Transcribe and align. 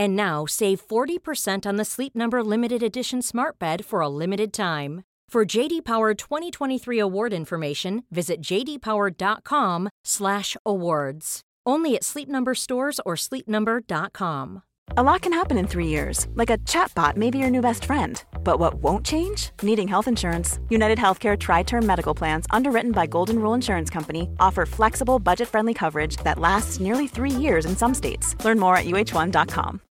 And 0.00 0.16
now 0.16 0.46
save 0.46 0.80
40% 0.80 1.66
on 1.66 1.76
the 1.76 1.84
Sleep 1.84 2.16
Number 2.16 2.42
limited 2.42 2.82
edition 2.82 3.20
Smart 3.20 3.58
Bed 3.58 3.84
for 3.84 4.00
a 4.00 4.08
limited 4.08 4.50
time. 4.50 5.02
For 5.28 5.44
JD 5.44 5.84
Power 5.84 6.14
2023 6.14 6.98
award 6.98 7.34
information, 7.34 8.04
visit 8.10 8.40
jdpower.com/awards. 8.40 11.40
Only 11.66 11.96
at 11.96 12.04
Sleep 12.04 12.30
Number 12.30 12.54
stores 12.54 12.98
or 13.04 13.14
sleepnumber.com. 13.14 14.62
A 14.96 15.02
lot 15.02 15.20
can 15.20 15.34
happen 15.34 15.58
in 15.58 15.66
three 15.66 15.88
years, 15.88 16.28
like 16.34 16.48
a 16.48 16.56
chatbot 16.64 17.16
may 17.16 17.30
be 17.30 17.38
your 17.38 17.50
new 17.50 17.60
best 17.60 17.84
friend. 17.84 18.24
But 18.42 18.58
what 18.58 18.82
won't 18.82 19.04
change? 19.04 19.50
Needing 19.62 19.86
health 19.86 20.08
insurance. 20.08 20.58
United 20.70 20.96
Healthcare 20.96 21.38
Tri 21.38 21.62
Term 21.62 21.84
Medical 21.84 22.14
Plans, 22.14 22.46
underwritten 22.50 22.92
by 22.92 23.06
Golden 23.06 23.38
Rule 23.38 23.52
Insurance 23.52 23.90
Company, 23.90 24.30
offer 24.40 24.64
flexible, 24.64 25.18
budget 25.18 25.48
friendly 25.48 25.74
coverage 25.74 26.16
that 26.24 26.38
lasts 26.38 26.80
nearly 26.80 27.06
three 27.06 27.30
years 27.30 27.66
in 27.66 27.76
some 27.76 27.92
states. 27.92 28.34
Learn 28.42 28.58
more 28.58 28.76
at 28.76 28.86
uh1.com. 28.86 29.82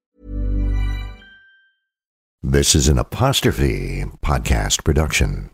This 2.50 2.74
is 2.74 2.88
an 2.88 2.96
apostrophe 2.96 4.06
podcast 4.24 4.82
production. 4.82 5.50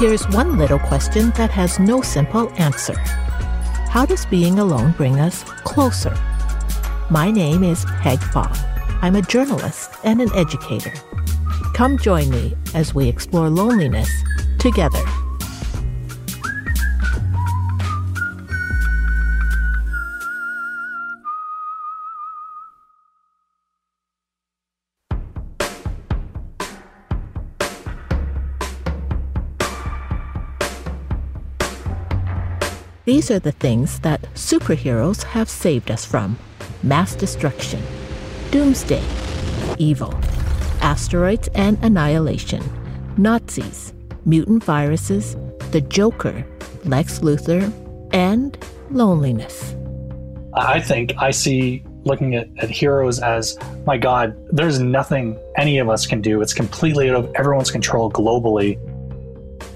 Here's 0.00 0.26
one 0.30 0.58
little 0.58 0.80
question 0.80 1.30
that 1.36 1.52
has 1.52 1.78
no 1.78 2.02
simple 2.02 2.50
answer. 2.58 3.21
How 3.92 4.06
does 4.06 4.24
being 4.24 4.58
alone 4.58 4.92
bring 4.92 5.20
us 5.20 5.44
closer? 5.64 6.16
My 7.10 7.30
name 7.30 7.62
is 7.62 7.84
Peg. 8.00 8.20
I'm 8.34 9.16
a 9.16 9.20
journalist 9.20 9.90
and 10.02 10.22
an 10.22 10.32
educator. 10.34 10.94
Come 11.74 11.98
join 11.98 12.30
me 12.30 12.56
as 12.72 12.94
we 12.94 13.06
explore 13.06 13.50
loneliness 13.50 14.08
together. 14.58 15.01
These 33.22 33.30
are 33.30 33.38
the 33.38 33.52
things 33.52 34.00
that 34.00 34.20
superheroes 34.34 35.22
have 35.22 35.48
saved 35.48 35.92
us 35.92 36.04
from 36.04 36.36
mass 36.82 37.14
destruction, 37.14 37.80
doomsday, 38.50 39.00
evil, 39.78 40.12
asteroids 40.80 41.48
and 41.54 41.78
annihilation, 41.84 42.64
Nazis, 43.16 43.92
mutant 44.24 44.64
viruses, 44.64 45.36
the 45.70 45.82
Joker, 45.82 46.44
Lex 46.84 47.20
Luthor, 47.20 47.72
and 48.12 48.58
loneliness. 48.90 49.76
I 50.54 50.80
think 50.80 51.12
I 51.16 51.30
see 51.30 51.84
looking 52.04 52.34
at, 52.34 52.48
at 52.58 52.70
heroes 52.70 53.20
as 53.20 53.56
my 53.86 53.98
God, 53.98 54.36
there's 54.50 54.80
nothing 54.80 55.38
any 55.56 55.78
of 55.78 55.88
us 55.88 56.06
can 56.06 56.20
do. 56.20 56.42
It's 56.42 56.54
completely 56.54 57.08
out 57.08 57.14
of 57.14 57.32
everyone's 57.36 57.70
control 57.70 58.10
globally. 58.10 58.80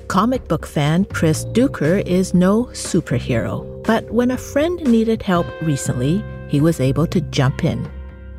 Comic 0.08 0.46
book 0.46 0.66
fan 0.66 1.04
Chris 1.06 1.44
Duker 1.46 2.00
is 2.06 2.32
no 2.32 2.66
superhero, 2.66 3.82
but 3.84 4.08
when 4.10 4.30
a 4.30 4.38
friend 4.38 4.80
needed 4.84 5.20
help 5.20 5.46
recently, 5.60 6.24
he 6.48 6.60
was 6.60 6.80
able 6.80 7.06
to 7.08 7.20
jump 7.20 7.64
in. 7.64 7.90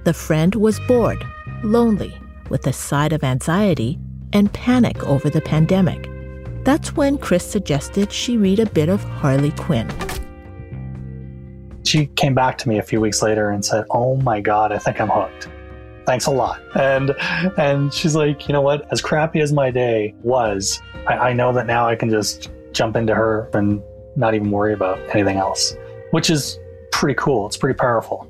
The 0.06 0.14
friend 0.14 0.56
was 0.56 0.80
bored, 0.88 1.24
lonely, 1.64 2.18
with 2.50 2.66
a 2.68 2.74
side 2.74 3.12
of 3.12 3.24
anxiety 3.24 4.00
and 4.32 4.52
panic 4.54 5.04
over 5.04 5.30
the 5.30 5.42
pandemic. 5.42 6.10
That's 6.64 6.96
when 6.96 7.18
Chris 7.18 7.46
suggested 7.46 8.14
she 8.14 8.38
read 8.38 8.60
a 8.60 8.66
bit 8.66 8.88
of 8.88 9.04
Harley 9.04 9.52
Quinn. 9.52 9.90
She 11.84 12.08
came 12.08 12.34
back 12.34 12.58
to 12.60 12.70
me 12.70 12.78
a 12.80 12.84
few 12.84 13.02
weeks 13.02 13.22
later 13.22 13.50
and 13.50 13.64
said, 13.64 13.86
"Oh 13.92 14.16
my 14.16 14.40
God, 14.40 14.72
I 14.72 14.78
think 14.78 15.02
I'm 15.02 15.10
hooked." 15.10 15.50
Thanks 16.06 16.26
a 16.26 16.32
lot. 16.32 16.62
And 16.76 17.14
and 17.58 17.94
she's 17.94 18.16
like, 18.16 18.48
you 18.48 18.54
know 18.54 18.62
what? 18.62 18.88
As 18.92 19.02
crappy 19.02 19.42
as 19.42 19.52
my 19.52 19.70
day 19.72 20.16
was, 20.24 20.82
I, 21.08 21.30
I 21.30 21.34
know 21.34 21.54
that 21.54 21.66
now 21.66 21.88
I 21.88 21.96
can 21.96 22.10
just 22.10 22.50
jump 22.74 22.96
into 22.96 23.16
her 23.16 23.50
and 23.54 23.82
not 24.16 24.34
even 24.34 24.52
worry 24.52 24.74
about 24.74 25.00
anything 25.14 25.38
else, 25.38 25.76
which 26.12 26.30
is 26.30 26.60
pretty 26.92 27.16
cool. 27.16 27.48
It's 27.48 27.58
pretty 27.58 27.78
powerful. 27.78 28.28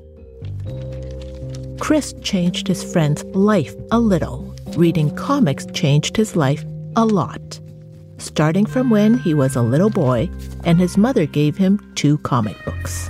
Chris 1.80 2.14
changed 2.22 2.68
his 2.68 2.84
friend's 2.84 3.24
life 3.24 3.74
a 3.90 3.98
little. 3.98 4.54
Reading 4.76 5.14
comics 5.14 5.66
changed 5.72 6.16
his 6.16 6.36
life 6.36 6.64
a 6.96 7.04
lot. 7.04 7.60
Starting 8.18 8.66
from 8.66 8.90
when 8.90 9.18
he 9.18 9.32
was 9.32 9.56
a 9.56 9.62
little 9.62 9.90
boy 9.90 10.28
and 10.64 10.78
his 10.78 10.96
mother 10.96 11.24
gave 11.24 11.56
him 11.56 11.92
two 11.94 12.18
comic 12.18 12.62
books. 12.64 13.08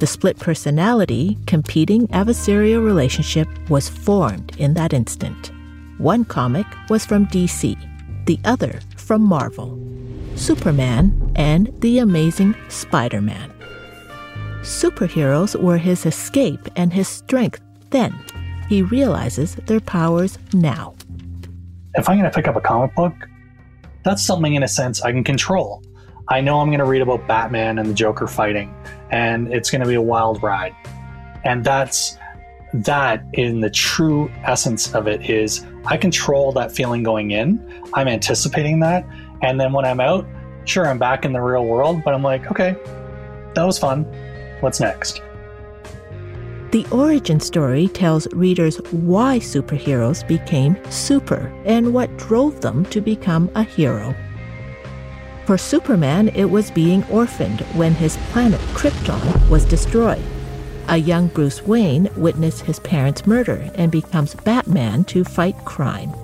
The 0.00 0.06
split 0.06 0.38
personality, 0.38 1.38
competing 1.46 2.06
adversarial 2.08 2.84
relationship 2.84 3.48
was 3.70 3.88
formed 3.88 4.54
in 4.58 4.74
that 4.74 4.92
instant. 4.92 5.50
One 5.96 6.24
comic 6.26 6.66
was 6.90 7.06
from 7.06 7.26
DC, 7.28 7.78
the 8.26 8.38
other 8.44 8.80
from 8.96 9.22
Marvel 9.22 9.78
Superman 10.34 11.32
and 11.34 11.72
the 11.80 11.98
Amazing 11.98 12.54
Spider 12.68 13.22
Man. 13.22 13.52
Superheroes 14.60 15.58
were 15.58 15.78
his 15.78 16.04
escape 16.04 16.68
and 16.76 16.92
his 16.92 17.08
strength 17.08 17.60
then. 17.90 18.14
He 18.68 18.82
realizes 18.82 19.54
their 19.54 19.80
powers 19.80 20.38
now. 20.52 20.94
If 21.94 22.08
I'm 22.08 22.18
going 22.18 22.30
to 22.30 22.34
pick 22.34 22.48
up 22.48 22.56
a 22.56 22.60
comic 22.60 22.94
book, 22.94 23.14
that's 24.04 24.22
something 24.22 24.54
in 24.54 24.62
a 24.62 24.68
sense 24.68 25.02
I 25.02 25.12
can 25.12 25.24
control. 25.24 25.82
I 26.28 26.40
know 26.40 26.60
I'm 26.60 26.68
going 26.68 26.80
to 26.80 26.84
read 26.84 27.00
about 27.00 27.26
Batman 27.26 27.78
and 27.78 27.88
the 27.88 27.94
Joker 27.94 28.26
fighting, 28.26 28.74
and 29.10 29.52
it's 29.54 29.70
going 29.70 29.82
to 29.82 29.88
be 29.88 29.94
a 29.94 30.02
wild 30.02 30.42
ride. 30.42 30.74
And 31.44 31.64
that's 31.64 32.18
that 32.74 33.24
in 33.32 33.60
the 33.60 33.70
true 33.70 34.30
essence 34.44 34.94
of 34.94 35.06
it 35.06 35.30
is 35.30 35.64
I 35.88 35.96
control 35.96 36.52
that 36.52 36.72
feeling 36.72 37.02
going 37.02 37.30
in. 37.30 37.60
I'm 37.94 38.08
anticipating 38.08 38.80
that. 38.80 39.06
And 39.42 39.60
then 39.60 39.72
when 39.72 39.84
I'm 39.84 40.00
out, 40.00 40.26
sure, 40.64 40.86
I'm 40.88 40.98
back 40.98 41.24
in 41.24 41.32
the 41.32 41.40
real 41.40 41.64
world, 41.64 42.02
but 42.04 42.14
I'm 42.14 42.22
like, 42.22 42.50
okay, 42.50 42.76
that 43.54 43.64
was 43.64 43.78
fun. 43.78 44.04
What's 44.60 44.80
next? 44.80 45.22
The 46.72 46.86
origin 46.90 47.38
story 47.38 47.88
tells 47.88 48.26
readers 48.32 48.78
why 48.90 49.38
superheroes 49.38 50.26
became 50.26 50.76
super 50.90 51.52
and 51.64 51.94
what 51.94 52.14
drove 52.16 52.60
them 52.60 52.84
to 52.86 53.00
become 53.00 53.48
a 53.54 53.62
hero. 53.62 54.14
For 55.46 55.56
Superman, 55.56 56.28
it 56.30 56.46
was 56.46 56.72
being 56.72 57.04
orphaned 57.04 57.60
when 57.76 57.94
his 57.94 58.16
planet 58.32 58.60
Krypton 58.74 59.48
was 59.48 59.64
destroyed. 59.64 60.22
A 60.88 60.98
young 60.98 61.26
Bruce 61.26 61.62
Wayne 61.62 62.08
witnesses 62.16 62.60
his 62.60 62.78
parents' 62.78 63.26
murder 63.26 63.70
and 63.74 63.90
becomes 63.90 64.36
Batman 64.36 65.02
to 65.04 65.24
fight 65.24 65.56
crime. 65.64 66.14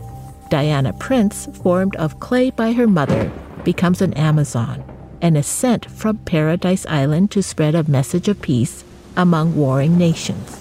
Diana 0.50 0.92
Prince, 0.92 1.46
formed 1.62 1.96
of 1.96 2.20
clay 2.20 2.50
by 2.50 2.72
her 2.72 2.86
mother, 2.86 3.32
becomes 3.64 4.00
an 4.00 4.12
Amazon 4.14 4.84
and 5.20 5.36
is 5.36 5.46
sent 5.46 5.90
from 5.90 6.18
Paradise 6.18 6.86
Island 6.86 7.32
to 7.32 7.42
spread 7.42 7.74
a 7.74 7.90
message 7.90 8.28
of 8.28 8.40
peace 8.40 8.84
among 9.16 9.56
warring 9.56 9.98
nations. 9.98 10.60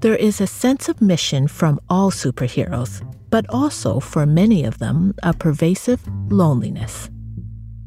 There 0.00 0.16
is 0.16 0.40
a 0.40 0.46
sense 0.46 0.88
of 0.88 1.00
mission 1.00 1.46
from 1.46 1.80
all 1.88 2.10
superheroes, 2.10 3.02
but 3.30 3.48
also 3.48 4.00
for 4.00 4.26
many 4.26 4.64
of 4.64 4.78
them, 4.78 5.14
a 5.22 5.32
pervasive 5.32 6.00
loneliness. 6.28 7.08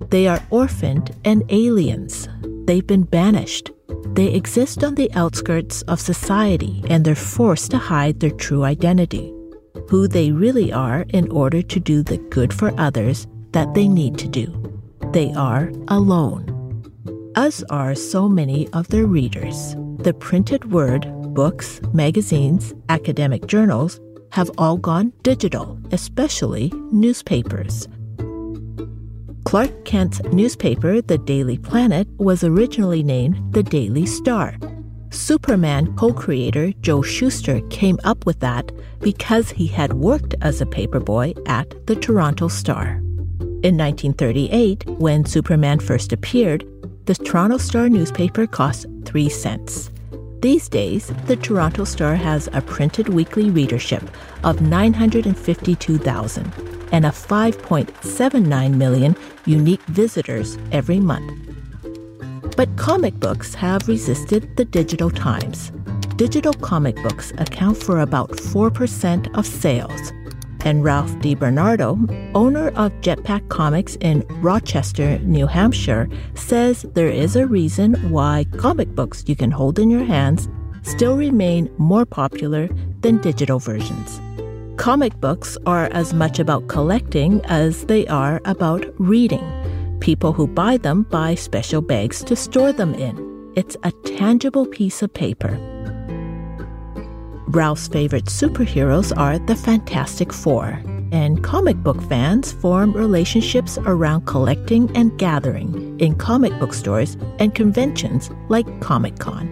They 0.10 0.28
are 0.28 0.42
orphaned 0.50 1.16
and 1.26 1.44
aliens. 1.50 2.28
They've 2.69 2.86
been 2.86 3.04
banished 3.04 3.71
they 4.13 4.33
exist 4.33 4.83
on 4.83 4.95
the 4.95 5.12
outskirts 5.13 5.81
of 5.83 6.00
society 6.00 6.83
and 6.89 7.06
they're 7.06 7.16
forced 7.16 7.71
to 7.71 7.77
hide 7.77 8.19
their 8.19 8.31
true 8.31 8.63
identity, 8.63 9.33
who 9.89 10.07
they 10.07 10.31
really 10.31 10.74
are 10.74 11.06
in 11.10 11.31
order 11.31 11.62
to 11.62 11.80
do 11.80 12.04
the 12.04 12.18
good 12.30 12.54
for 12.54 12.77
others 12.80 13.27
that 13.51 13.74
they 13.74 13.88
need 13.88 14.18
to 14.18 14.27
do. 14.27 14.48
They 15.13 15.31
are 15.33 15.71
alone. 15.88 16.44
As 17.36 17.63
are 17.69 17.95
so 17.95 18.27
many 18.27 18.68
of 18.69 18.88
their 18.89 19.06
readers. 19.06 19.75
The 20.00 20.13
printed 20.13 20.71
word, 20.71 21.07
books, 21.33 21.80
magazines, 21.94 22.74
academic 22.89 23.48
journals 23.48 24.00
have 24.31 24.51
all 24.57 24.77
gone 24.77 25.13
digital, 25.24 25.80
especially 25.92 26.74
newspapers. 26.92 27.88
Clark 29.45 29.86
Kent's 29.86 30.21
newspaper, 30.31 31.01
The 31.01 31.18
Daily 31.18 31.57
Planet, 31.57 32.07
was 32.18 32.44
originally 32.44 33.01
named 33.01 33.53
The 33.53 33.63
Daily 33.63 34.06
Star. 34.06 34.56
Superman 35.12 35.95
co 35.95 36.13
creator 36.13 36.71
Joe 36.81 37.01
Shuster 37.01 37.62
came 37.69 37.97
up 38.03 38.25
with 38.25 38.39
that 38.41 38.71
because 39.00 39.50
he 39.50 39.65
had 39.65 39.94
worked 39.94 40.36
as 40.41 40.62
a 40.62 40.65
paperboy 40.65 41.36
at 41.47 41.88
the 41.88 41.95
Toronto 41.95 42.47
Star. 42.47 43.01
In 43.63 43.75
1938, 43.75 44.86
when 45.00 45.25
Superman 45.25 45.80
first 45.80 46.13
appeared, 46.13 46.63
the 47.06 47.15
Toronto 47.15 47.57
Star 47.57 47.89
newspaper 47.89 48.45
cost 48.45 48.85
3 49.06 49.30
cents. 49.30 49.89
These 50.41 50.69
days, 50.69 51.12
the 51.27 51.36
Toronto 51.36 51.83
Star 51.83 52.15
has 52.15 52.47
a 52.53 52.62
printed 52.62 53.09
weekly 53.09 53.50
readership 53.50 54.01
of 54.45 54.62
952,000 54.62 56.53
and 56.94 57.06
a 57.06 57.09
5.79 57.09 58.74
million 58.74 59.18
unique 59.45 59.81
visitors 59.88 60.57
every 60.71 61.01
month. 61.01 61.33
But 62.56 62.74
comic 62.77 63.19
books 63.19 63.53
have 63.56 63.89
resisted 63.89 64.56
the 64.56 64.63
digital 64.63 65.09
times. 65.09 65.74
Digital 66.15 66.53
comic 66.53 66.95
books 67.03 67.33
account 67.38 67.75
for 67.75 68.00
about 68.00 68.30
4% 68.31 69.38
of 69.38 69.45
sales. 69.45 70.13
And 70.65 70.83
Ralph 70.83 71.11
DiBernardo, 71.19 72.31
owner 72.35 72.67
of 72.69 72.91
Jetpack 73.01 73.47
Comics 73.50 73.95
in 74.01 74.25
Rochester, 74.41 75.19
New 75.19 75.47
Hampshire, 75.47 76.09
says 76.35 76.85
there 76.94 77.09
is 77.09 77.35
a 77.35 77.47
reason 77.47 77.95
why 78.09 78.45
comic 78.57 78.94
books 78.94 79.23
you 79.27 79.35
can 79.35 79.51
hold 79.51 79.79
in 79.79 79.89
your 79.89 80.03
hands 80.03 80.50
still 80.83 81.15
remain 81.15 81.69
more 81.77 82.06
popular 82.06 82.69
than 83.01 83.19
digital 83.19 83.59
versions. 83.59 84.21
Comic 84.77 85.19
books 85.19 85.57
are 85.65 85.85
as 85.91 86.13
much 86.13 86.39
about 86.39 86.67
collecting 86.67 87.41
as 87.45 87.85
they 87.85 88.07
are 88.07 88.41
about 88.45 88.85
reading. 88.97 89.45
People 90.00 90.31
who 90.31 90.47
buy 90.47 90.77
them 90.77 91.03
buy 91.03 91.35
special 91.35 91.81
bags 91.81 92.23
to 92.23 92.35
store 92.35 92.71
them 92.71 92.94
in. 92.95 93.51
It's 93.56 93.75
a 93.83 93.91
tangible 93.91 94.65
piece 94.65 95.01
of 95.01 95.13
paper. 95.13 95.69
Ralph's 97.50 97.88
favorite 97.88 98.25
superheroes 98.25 99.12
are 99.18 99.40
the 99.40 99.56
Fantastic 99.56 100.31
Four, 100.31 100.80
and 101.12 101.44
comic 101.44 101.78
book 101.78 102.00
fans 102.04 102.51
form 102.51 102.94
relationships 102.94 103.80
around 103.88 104.28
collecting 104.28 104.96
and 104.96 105.18
gathering 105.18 106.00
in 106.00 106.13
comic 106.13 106.54
book 106.60 106.74
stores 106.74 107.18
and 107.40 107.56
conventions 107.56 108.30
like 108.50 108.68
Comic 108.81 109.18
Con. 109.18 109.50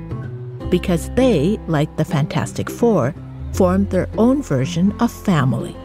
Because 0.70 1.10
they, 1.16 1.58
like 1.66 1.98
the 1.98 2.06
Fantastic 2.06 2.70
Four, 2.70 3.16
formed 3.54 3.90
their 3.90 4.08
own 4.20 4.44
version 4.44 4.92
of 5.00 5.12
family. 5.12 5.76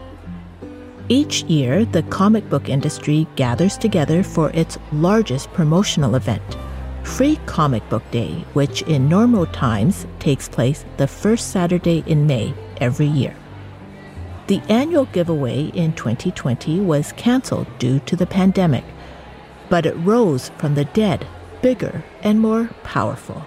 Each 1.08 1.44
year, 1.44 1.87
the 1.87 2.03
comic 2.03 2.47
book 2.50 2.69
industry 2.69 3.26
gathers 3.37 3.79
together 3.79 4.23
for 4.23 4.50
its 4.50 4.76
largest 4.93 5.50
promotional 5.55 6.15
event, 6.17 6.58
Free 7.04 7.37
Comic 7.46 7.87
Book 7.88 8.08
Day, 8.10 8.44
which 8.52 8.82
in 8.82 9.08
normal 9.08 9.46
times 9.46 10.06
takes 10.19 10.49
place 10.49 10.84
the 10.96 11.06
first 11.06 11.50
Saturday 11.50 12.02
in 12.06 12.26
May 12.26 12.54
every 12.78 13.06
year. 13.06 13.37
The 14.46 14.62
annual 14.69 15.06
giveaway 15.06 15.66
in 15.66 15.93
2020 15.94 16.81
was 16.81 17.12
canceled 17.12 17.66
due 17.78 17.99
to 18.00 18.16
the 18.16 18.26
pandemic, 18.26 18.84
but 19.69 19.84
it 19.84 19.94
rose 19.94 20.50
from 20.58 20.75
the 20.75 20.84
dead, 20.87 21.26
bigger 21.60 22.04
and 22.22 22.40
more 22.40 22.70
powerful. 22.82 23.44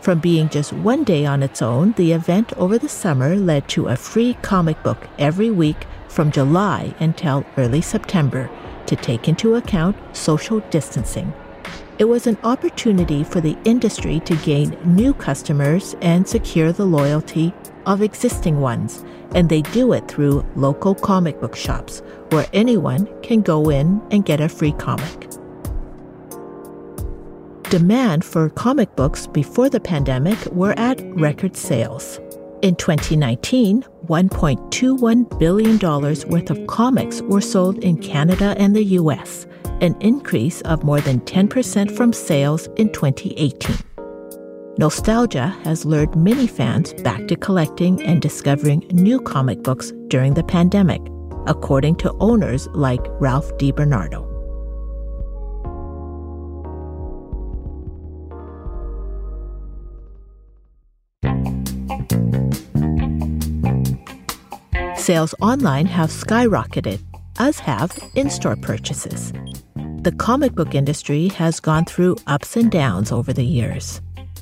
From 0.00 0.18
being 0.18 0.48
just 0.48 0.72
one 0.72 1.04
day 1.04 1.24
on 1.24 1.42
its 1.42 1.62
own, 1.62 1.92
the 1.92 2.12
event 2.12 2.52
over 2.54 2.78
the 2.78 2.88
summer 2.88 3.36
led 3.36 3.68
to 3.68 3.86
a 3.86 3.96
free 3.96 4.34
comic 4.42 4.82
book 4.82 5.08
every 5.18 5.50
week 5.50 5.86
from 6.08 6.32
July 6.32 6.94
until 6.98 7.46
early 7.56 7.80
September 7.80 8.50
to 8.86 8.96
take 8.96 9.28
into 9.28 9.54
account 9.54 9.96
social 10.12 10.60
distancing. 10.70 11.32
It 12.02 12.08
was 12.08 12.26
an 12.26 12.36
opportunity 12.42 13.22
for 13.22 13.40
the 13.40 13.56
industry 13.64 14.18
to 14.24 14.34
gain 14.38 14.76
new 14.84 15.14
customers 15.14 15.94
and 16.02 16.26
secure 16.26 16.72
the 16.72 16.84
loyalty 16.84 17.54
of 17.86 18.02
existing 18.02 18.60
ones, 18.60 19.04
and 19.36 19.48
they 19.48 19.62
do 19.62 19.92
it 19.92 20.08
through 20.08 20.44
local 20.56 20.96
comic 20.96 21.40
book 21.40 21.54
shops 21.54 22.02
where 22.30 22.48
anyone 22.52 23.08
can 23.22 23.40
go 23.40 23.70
in 23.70 24.02
and 24.10 24.24
get 24.24 24.40
a 24.40 24.48
free 24.48 24.72
comic 24.72 25.30
demand 27.70 28.24
for 28.24 28.50
comic 28.50 28.96
books 28.96 29.28
before 29.28 29.70
the 29.70 29.78
pandemic 29.78 30.44
were 30.46 30.74
at 30.76 31.00
record 31.14 31.56
sales. 31.56 32.18
In 32.62 32.74
2019, 32.74 33.84
$1.21 34.06 35.38
billion 35.38 35.78
worth 35.78 36.50
of 36.50 36.66
comics 36.66 37.22
were 37.22 37.40
sold 37.40 37.78
in 37.78 37.96
Canada 37.96 38.56
and 38.58 38.74
the 38.74 38.84
US, 38.98 39.46
an 39.82 39.96
increase 40.00 40.60
of 40.62 40.84
more 40.84 41.00
than 41.00 41.20
10% 41.22 41.90
from 41.90 42.12
sales 42.12 42.68
in 42.76 42.90
2018. 42.92 43.76
Nostalgia 44.78 45.48
has 45.64 45.84
lured 45.84 46.16
many 46.16 46.46
fans 46.46 46.94
back 46.94 47.26
to 47.28 47.36
collecting 47.36 48.00
and 48.02 48.22
discovering 48.22 48.86
new 48.92 49.20
comic 49.20 49.62
books 49.62 49.92
during 50.08 50.32
the 50.34 50.44
pandemic, 50.44 51.02
according 51.46 51.96
to 51.96 52.12
owners 52.20 52.68
like 52.68 53.00
Ralph 53.20 53.50
DiBernardo. 53.58 54.28
Sales 64.96 65.34
online 65.40 65.86
have 65.86 66.10
skyrocketed, 66.10 67.00
as 67.40 67.58
have 67.58 67.98
in 68.14 68.30
store 68.30 68.54
purchases. 68.54 69.32
The 70.02 70.10
comic 70.10 70.56
book 70.56 70.74
industry 70.74 71.28
has 71.28 71.60
gone 71.60 71.84
through 71.84 72.16
ups 72.26 72.56
and 72.56 72.72
downs 72.72 73.12
over 73.12 73.32
the 73.32 73.44
years. 73.44 74.00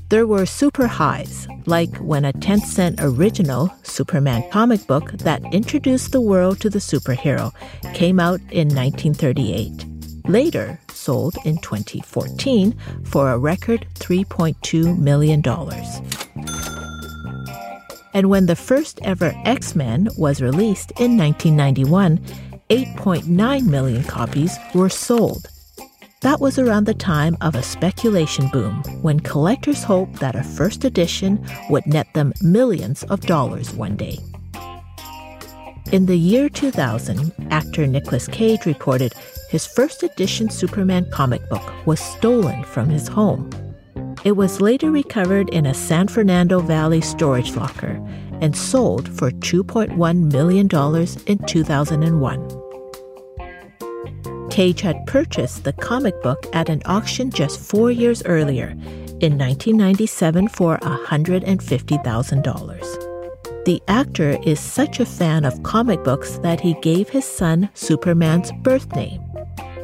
There 0.08 0.26
were 0.26 0.46
super 0.46 0.86
highs, 0.86 1.46
like 1.66 1.94
when 1.98 2.24
a 2.24 2.32
10 2.32 2.60
cent 2.60 2.98
original 3.02 3.70
Superman 3.82 4.42
comic 4.50 4.86
book 4.86 5.12
that 5.18 5.42
introduced 5.52 6.12
the 6.12 6.20
world 6.22 6.62
to 6.62 6.70
the 6.70 6.78
superhero 6.78 7.52
came 7.92 8.18
out 8.18 8.40
in 8.50 8.74
1938. 8.74 9.84
Later, 10.26 10.80
sold 10.94 11.36
in 11.44 11.58
2014 11.58 12.74
for 13.04 13.30
a 13.30 13.36
record 13.36 13.86
$3.2 13.96 14.98
million. 14.98 15.42
And 18.14 18.30
when 18.30 18.46
the 18.46 18.56
first 18.56 18.98
ever 19.02 19.34
X 19.44 19.76
Men 19.76 20.08
was 20.16 20.40
released 20.40 20.90
in 20.92 21.18
1991, 21.18 22.18
8.9 22.70 23.66
million 23.66 24.04
copies 24.04 24.56
were 24.74 24.88
sold. 24.88 25.49
That 26.22 26.38
was 26.38 26.58
around 26.58 26.84
the 26.84 26.92
time 26.92 27.38
of 27.40 27.54
a 27.54 27.62
speculation 27.62 28.48
boom 28.48 28.82
when 29.00 29.20
collectors 29.20 29.82
hoped 29.82 30.20
that 30.20 30.36
a 30.36 30.42
first 30.42 30.84
edition 30.84 31.42
would 31.70 31.86
net 31.86 32.12
them 32.12 32.34
millions 32.42 33.04
of 33.04 33.20
dollars 33.20 33.72
one 33.72 33.96
day. 33.96 34.18
In 35.92 36.04
the 36.04 36.18
year 36.18 36.50
2000, 36.50 37.32
actor 37.50 37.86
Nicolas 37.86 38.28
Cage 38.28 38.66
reported 38.66 39.14
his 39.48 39.66
first 39.66 40.02
edition 40.02 40.50
Superman 40.50 41.10
comic 41.10 41.48
book 41.48 41.72
was 41.86 42.00
stolen 42.00 42.64
from 42.64 42.90
his 42.90 43.08
home. 43.08 43.48
It 44.22 44.32
was 44.32 44.60
later 44.60 44.90
recovered 44.90 45.48
in 45.48 45.64
a 45.64 45.72
San 45.72 46.06
Fernando 46.06 46.60
Valley 46.60 47.00
storage 47.00 47.56
locker 47.56 47.98
and 48.42 48.54
sold 48.54 49.08
for 49.08 49.30
$2.1 49.30 50.30
million 50.30 50.68
in 51.26 51.38
2001. 51.46 52.69
Cage 54.50 54.80
had 54.80 55.06
purchased 55.06 55.64
the 55.64 55.72
comic 55.72 56.20
book 56.22 56.46
at 56.52 56.68
an 56.68 56.82
auction 56.84 57.30
just 57.30 57.58
four 57.60 57.90
years 57.90 58.22
earlier, 58.24 58.76
in 59.20 59.38
1997, 59.38 60.48
for 60.48 60.78
$150,000. 60.78 63.64
The 63.64 63.82
actor 63.88 64.38
is 64.44 64.58
such 64.58 65.00
a 65.00 65.06
fan 65.06 65.44
of 65.44 65.62
comic 65.62 66.02
books 66.02 66.38
that 66.38 66.60
he 66.60 66.74
gave 66.80 67.08
his 67.08 67.24
son 67.24 67.70
Superman's 67.74 68.50
birth 68.62 68.92
name. 68.96 69.22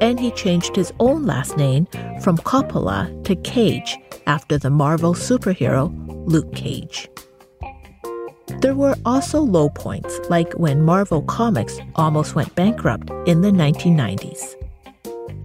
And 0.00 0.18
he 0.18 0.32
changed 0.32 0.74
his 0.74 0.92
own 0.98 1.24
last 1.24 1.56
name 1.56 1.86
from 2.22 2.38
Coppola 2.38 3.22
to 3.24 3.36
Cage 3.36 3.96
after 4.26 4.58
the 4.58 4.70
Marvel 4.70 5.14
superhero 5.14 5.92
Luke 6.26 6.52
Cage. 6.54 7.08
There 8.60 8.74
were 8.74 8.96
also 9.04 9.40
low 9.40 9.68
points, 9.68 10.18
like 10.30 10.52
when 10.54 10.82
Marvel 10.82 11.22
Comics 11.22 11.78
almost 11.94 12.34
went 12.34 12.54
bankrupt 12.54 13.10
in 13.26 13.42
the 13.42 13.50
1990s. 13.50 14.54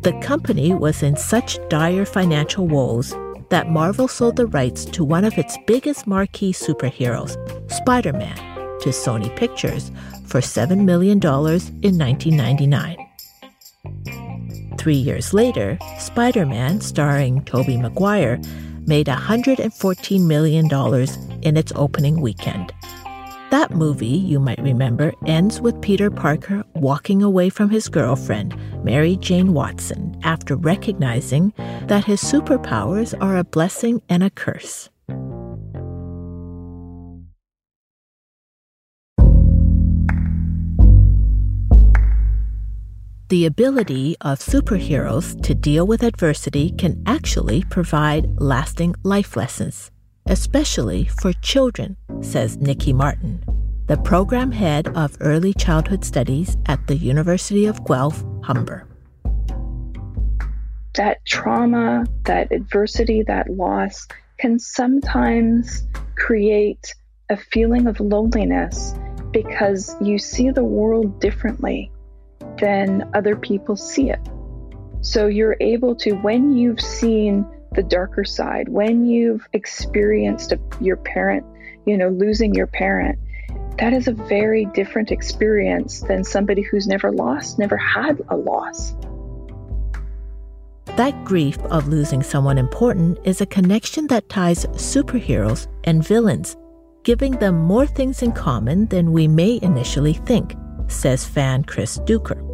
The 0.02 0.14
company 0.22 0.74
was 0.74 1.04
in 1.04 1.16
such 1.16 1.60
dire 1.70 2.06
financial 2.06 2.68
woes 2.68 3.14
that 3.50 3.70
Marvel 3.70 4.08
sold 4.08 4.38
the 4.38 4.48
rights 4.48 4.86
to 4.86 5.04
one 5.04 5.26
of 5.26 5.38
its 5.38 5.58
biggest 5.68 6.08
marquee 6.08 6.54
superheroes, 6.54 7.36
Spider 7.70 8.14
Man, 8.14 8.38
to 8.80 8.90
Sony 8.90 9.36
Pictures 9.36 9.92
for 10.26 10.40
$7 10.40 10.86
million 10.86 11.18
in 11.20 11.98
1999. 11.98 12.98
Three 14.78 14.96
years 14.96 15.34
later, 15.34 15.78
Spider 16.00 16.46
Man, 16.46 16.80
starring 16.80 17.44
Tobey 17.44 17.78
Maguire, 17.78 18.40
made 18.88 19.08
$114 19.08 20.26
million 20.26 20.68
in 21.44 21.58
its 21.58 21.72
opening 21.76 22.22
weekend. 22.22 22.74
That 23.52 23.72
movie, 23.72 24.08
you 24.08 24.40
might 24.40 24.62
remember, 24.62 25.12
ends 25.26 25.60
with 25.60 25.82
Peter 25.82 26.10
Parker 26.10 26.64
walking 26.74 27.22
away 27.22 27.50
from 27.50 27.70
his 27.70 27.90
girlfriend, 27.90 28.56
Mary 28.82 29.18
Jane 29.18 29.52
Watson, 29.52 30.18
after 30.24 30.56
recognizing 30.56 31.52
that 31.88 32.06
his 32.06 32.24
superpowers 32.24 33.14
are 33.20 33.36
a 33.36 33.44
blessing 33.44 34.02
and 34.08 34.24
a 34.24 34.30
curse. 34.30 34.88
The 43.28 43.46
ability 43.46 44.16
of 44.22 44.40
superheroes 44.40 45.42
to 45.44 45.54
deal 45.54 45.86
with 45.86 46.04
adversity 46.04 46.72
can 46.78 47.04
actually 47.06 47.66
provide 47.66 48.30
lasting 48.40 48.96
life 49.04 49.36
lessons 49.36 49.91
especially 50.26 51.06
for 51.06 51.34
children, 51.34 51.98
says 52.22 52.58
Nikki 52.58 52.94
Martin, 52.94 53.44
the 53.88 53.98
program 53.98 54.52
head 54.52 54.88
of 54.96 55.18
early 55.20 55.54
childhood 55.54 56.06
studies 56.06 56.58
at 56.68 56.86
the 56.88 56.96
University 56.96 57.66
of 57.66 57.84
Guelph, 57.86 58.24
Humber. 58.44 58.88
That 60.96 61.26
trauma, 61.26 62.06
that 62.26 62.52
adversity, 62.52 63.24
that 63.24 63.50
loss 63.50 64.08
can 64.40 64.60
sometimes 64.60 65.88
create 66.16 66.94
a 67.30 67.38
feeling 67.38 67.88
of 67.88 68.00
loneliness 68.00 68.94
because 69.32 69.96
you 70.02 70.18
see 70.20 70.52
the 70.52 70.64
world 70.64 71.20
differently 71.20 71.92
than 72.60 73.10
other 73.14 73.36
people 73.36 73.76
see 73.76 74.10
it. 74.10 74.20
So 75.02 75.28
you're 75.28 75.58
able 75.60 75.96
to, 75.98 76.12
when 76.14 76.56
you've 76.56 76.82
seen 76.82 77.46
the 77.74 77.84
darker 77.84 78.26
side, 78.26 78.68
when 78.68 79.06
you've 79.06 79.48
experienced 79.54 80.52
a, 80.52 80.60
your 80.82 80.98
parent, 80.98 81.46
you 81.86 81.98
know, 81.98 82.10
losing 82.10 82.54
your 82.54 82.68
parent, 82.68 83.18
that 83.78 83.94
is 83.94 84.08
a 84.08 84.12
very 84.12 84.66
different 84.74 85.10
experience 85.10 86.02
than 86.02 86.24
somebody 86.24 86.62
who's 86.62 86.86
never 86.86 87.12
lost, 87.12 87.58
never 87.58 87.78
had 87.78 88.22
a 88.30 88.36
loss. 88.36 88.94
That 90.98 91.24
grief 91.24 91.58
of 91.66 91.88
losing 91.88 92.22
someone 92.22 92.58
important 92.58 93.20
is 93.24 93.40
a 93.40 93.46
connection 93.46 94.08
that 94.08 94.28
ties 94.28 94.66
superheroes 94.66 95.68
and 95.86 96.06
villains, 96.06 96.58
giving 97.04 97.32
them 97.38 97.58
more 97.58 97.88
things 97.88 98.22
in 98.22 98.34
common 98.34 98.88
than 98.88 99.14
we 99.14 99.30
may 99.30 99.60
initially 99.62 100.14
think, 100.14 100.56
says 100.88 101.26
fan 101.26 101.64
Chris 101.64 102.00
Duker. 102.00 102.46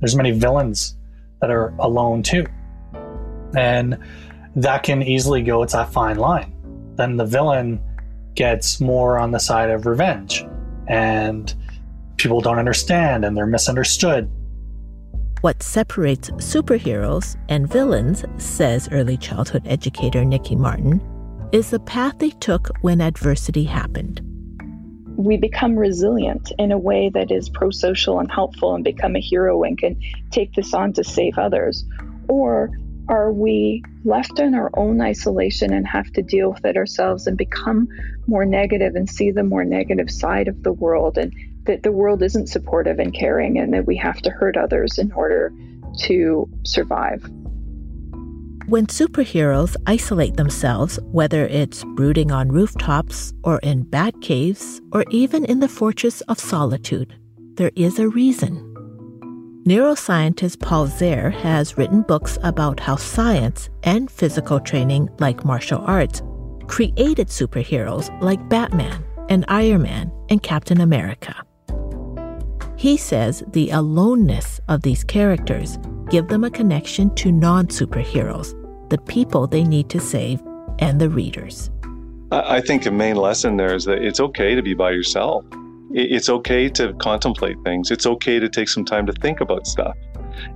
There's 0.00 0.16
many 0.16 0.30
villains 0.30 0.96
that 1.42 1.50
are 1.50 1.74
alone 1.78 2.22
too. 2.22 2.46
And 3.56 3.98
that 4.56 4.82
can 4.82 5.02
easily 5.02 5.42
go, 5.42 5.62
it's 5.62 5.72
that 5.72 5.92
fine 5.92 6.16
line. 6.16 6.54
Then 6.96 7.16
the 7.16 7.24
villain 7.24 7.80
gets 8.34 8.80
more 8.80 9.18
on 9.18 9.30
the 9.30 9.40
side 9.40 9.70
of 9.70 9.86
revenge, 9.86 10.44
and 10.88 11.52
people 12.16 12.40
don't 12.40 12.58
understand 12.58 13.24
and 13.24 13.36
they're 13.36 13.46
misunderstood. 13.46 14.30
What 15.40 15.62
separates 15.62 16.30
superheroes 16.32 17.36
and 17.48 17.66
villains, 17.66 18.24
says 18.36 18.88
early 18.92 19.16
childhood 19.16 19.62
educator 19.64 20.22
Nikki 20.24 20.54
Martin, 20.54 21.00
is 21.52 21.70
the 21.70 21.80
path 21.80 22.18
they 22.18 22.30
took 22.30 22.70
when 22.82 23.00
adversity 23.00 23.64
happened. 23.64 24.20
We 25.16 25.38
become 25.38 25.76
resilient 25.76 26.52
in 26.58 26.72
a 26.72 26.78
way 26.78 27.10
that 27.14 27.30
is 27.30 27.48
pro 27.48 27.70
social 27.70 28.20
and 28.20 28.30
helpful 28.30 28.74
and 28.74 28.84
become 28.84 29.16
a 29.16 29.20
hero 29.20 29.62
and 29.62 29.78
can 29.78 29.98
take 30.30 30.52
this 30.54 30.74
on 30.74 30.92
to 30.94 31.04
save 31.04 31.38
others. 31.38 31.84
Or 32.28 32.70
are 33.08 33.32
we 33.32 33.82
left 34.04 34.38
in 34.38 34.54
our 34.54 34.70
own 34.76 35.00
isolation 35.00 35.72
and 35.72 35.86
have 35.86 36.12
to 36.12 36.22
deal 36.22 36.52
with 36.52 36.64
it 36.64 36.76
ourselves 36.76 37.26
and 37.26 37.36
become 37.36 37.88
more 38.26 38.44
negative 38.44 38.94
and 38.94 39.08
see 39.08 39.30
the 39.30 39.42
more 39.42 39.64
negative 39.64 40.10
side 40.10 40.48
of 40.48 40.62
the 40.62 40.72
world 40.72 41.18
and 41.18 41.32
that 41.64 41.82
the 41.82 41.92
world 41.92 42.22
isn't 42.22 42.48
supportive 42.48 42.98
and 42.98 43.14
caring 43.14 43.58
and 43.58 43.74
that 43.74 43.86
we 43.86 43.96
have 43.96 44.20
to 44.22 44.30
hurt 44.30 44.56
others 44.56 44.98
in 44.98 45.12
order 45.12 45.52
to 45.98 46.48
survive? 46.64 47.22
When 48.66 48.86
superheroes 48.86 49.76
isolate 49.86 50.36
themselves, 50.36 51.00
whether 51.10 51.46
it's 51.46 51.82
brooding 51.96 52.30
on 52.30 52.50
rooftops 52.50 53.32
or 53.42 53.58
in 53.64 53.82
bat 53.82 54.14
caves 54.20 54.80
or 54.92 55.04
even 55.10 55.44
in 55.44 55.58
the 55.58 55.68
fortress 55.68 56.20
of 56.22 56.38
solitude, 56.38 57.14
there 57.54 57.72
is 57.74 57.98
a 57.98 58.08
reason. 58.08 58.69
Neuroscientist 59.66 60.58
Paul 60.60 60.86
Zehr 60.86 61.30
has 61.30 61.76
written 61.76 62.00
books 62.00 62.38
about 62.42 62.80
how 62.80 62.96
science 62.96 63.68
and 63.82 64.10
physical 64.10 64.58
training, 64.58 65.10
like 65.18 65.44
martial 65.44 65.82
arts, 65.82 66.22
created 66.66 67.28
superheroes 67.28 68.08
like 68.22 68.48
Batman 68.48 69.04
and 69.28 69.44
Iron 69.48 69.82
Man 69.82 70.10
and 70.30 70.42
Captain 70.42 70.80
America. 70.80 71.36
He 72.76 72.96
says 72.96 73.44
the 73.48 73.68
aloneness 73.68 74.62
of 74.68 74.80
these 74.80 75.04
characters 75.04 75.78
give 76.08 76.28
them 76.28 76.42
a 76.44 76.50
connection 76.50 77.14
to 77.16 77.30
non-superheroes, 77.30 78.54
the 78.88 78.98
people 78.98 79.46
they 79.46 79.62
need 79.62 79.90
to 79.90 80.00
save, 80.00 80.42
and 80.78 80.98
the 80.98 81.10
readers. 81.10 81.70
I 82.32 82.62
think 82.62 82.84
the 82.84 82.90
main 82.90 83.16
lesson 83.16 83.58
there 83.58 83.74
is 83.74 83.84
that 83.84 84.02
it's 84.02 84.20
okay 84.20 84.54
to 84.54 84.62
be 84.62 84.72
by 84.72 84.92
yourself 84.92 85.44
it's 85.92 86.28
okay 86.28 86.68
to 86.70 86.92
contemplate 86.94 87.56
things. 87.64 87.90
It's 87.90 88.06
okay 88.06 88.38
to 88.38 88.48
take 88.48 88.68
some 88.68 88.84
time 88.84 89.06
to 89.06 89.12
think 89.12 89.40
about 89.40 89.66
stuff. 89.66 89.96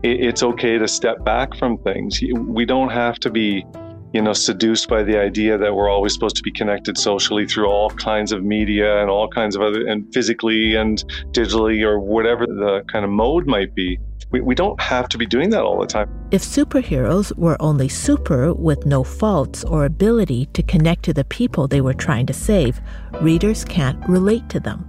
It's 0.02 0.42
okay 0.42 0.78
to 0.78 0.88
step 0.88 1.24
back 1.24 1.56
from 1.56 1.78
things. 1.78 2.20
We 2.32 2.64
don't 2.64 2.90
have 2.90 3.18
to 3.20 3.30
be, 3.30 3.66
you 4.12 4.22
know, 4.22 4.32
seduced 4.32 4.88
by 4.88 5.02
the 5.02 5.18
idea 5.18 5.58
that 5.58 5.74
we're 5.74 5.90
always 5.90 6.14
supposed 6.14 6.36
to 6.36 6.42
be 6.42 6.52
connected 6.52 6.96
socially 6.96 7.46
through 7.46 7.66
all 7.66 7.90
kinds 7.90 8.32
of 8.32 8.44
media 8.44 9.00
and 9.00 9.10
all 9.10 9.28
kinds 9.28 9.56
of 9.56 9.62
other, 9.62 9.86
and 9.86 10.12
physically 10.14 10.74
and 10.76 11.04
digitally 11.32 11.82
or 11.82 11.98
whatever 11.98 12.46
the 12.46 12.82
kind 12.90 13.04
of 13.04 13.10
mode 13.10 13.46
might 13.46 13.74
be. 13.74 13.98
We, 14.30 14.40
we 14.40 14.54
don't 14.54 14.80
have 14.80 15.08
to 15.10 15.18
be 15.18 15.26
doing 15.26 15.50
that 15.50 15.62
all 15.62 15.80
the 15.80 15.86
time. 15.86 16.08
If 16.30 16.42
superheroes 16.42 17.36
were 17.36 17.60
only 17.60 17.88
super 17.88 18.54
with 18.54 18.86
no 18.86 19.04
faults 19.04 19.64
or 19.64 19.84
ability 19.84 20.46
to 20.54 20.62
connect 20.62 21.04
to 21.04 21.12
the 21.12 21.24
people 21.24 21.68
they 21.68 21.80
were 21.80 21.94
trying 21.94 22.26
to 22.26 22.32
save, 22.32 22.80
readers 23.20 23.64
can't 23.64 23.98
relate 24.08 24.48
to 24.48 24.60
them. 24.60 24.88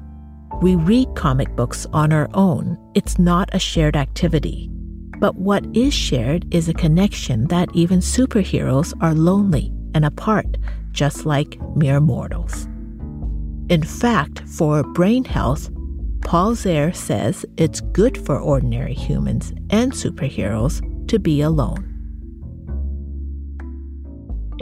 We 0.62 0.76
read 0.76 1.16
comic 1.16 1.54
books 1.56 1.86
on 1.92 2.14
our 2.14 2.30
own, 2.34 2.78
it's 2.94 3.20
not 3.20 3.50
a 3.54 3.60
shared 3.60 3.96
activity. 3.98 4.70
But 5.20 5.36
what 5.36 5.66
is 5.76 5.94
shared 5.94 6.54
is 6.54 6.70
a 6.70 6.74
connection 6.74 7.48
that 7.48 7.70
even 7.74 8.00
superheroes 8.00 8.94
are 9.02 9.14
lonely 9.14 9.74
and 9.94 10.06
apart, 10.06 10.58
just 10.92 11.26
like 11.26 11.60
mere 11.76 12.00
mortals. 12.00 12.66
In 13.70 13.84
fact, 13.84 14.42
for 14.48 14.84
brain 14.84 15.26
health, 15.26 15.70
Paul 16.24 16.54
Zehr 16.54 16.96
says 16.96 17.46
it's 17.58 17.82
good 17.82 18.18
for 18.18 18.40
ordinary 18.40 18.94
humans 18.94 19.54
and 19.70 19.92
superheroes 19.92 20.82
to 21.10 21.20
be 21.20 21.42
alone. 21.42 21.92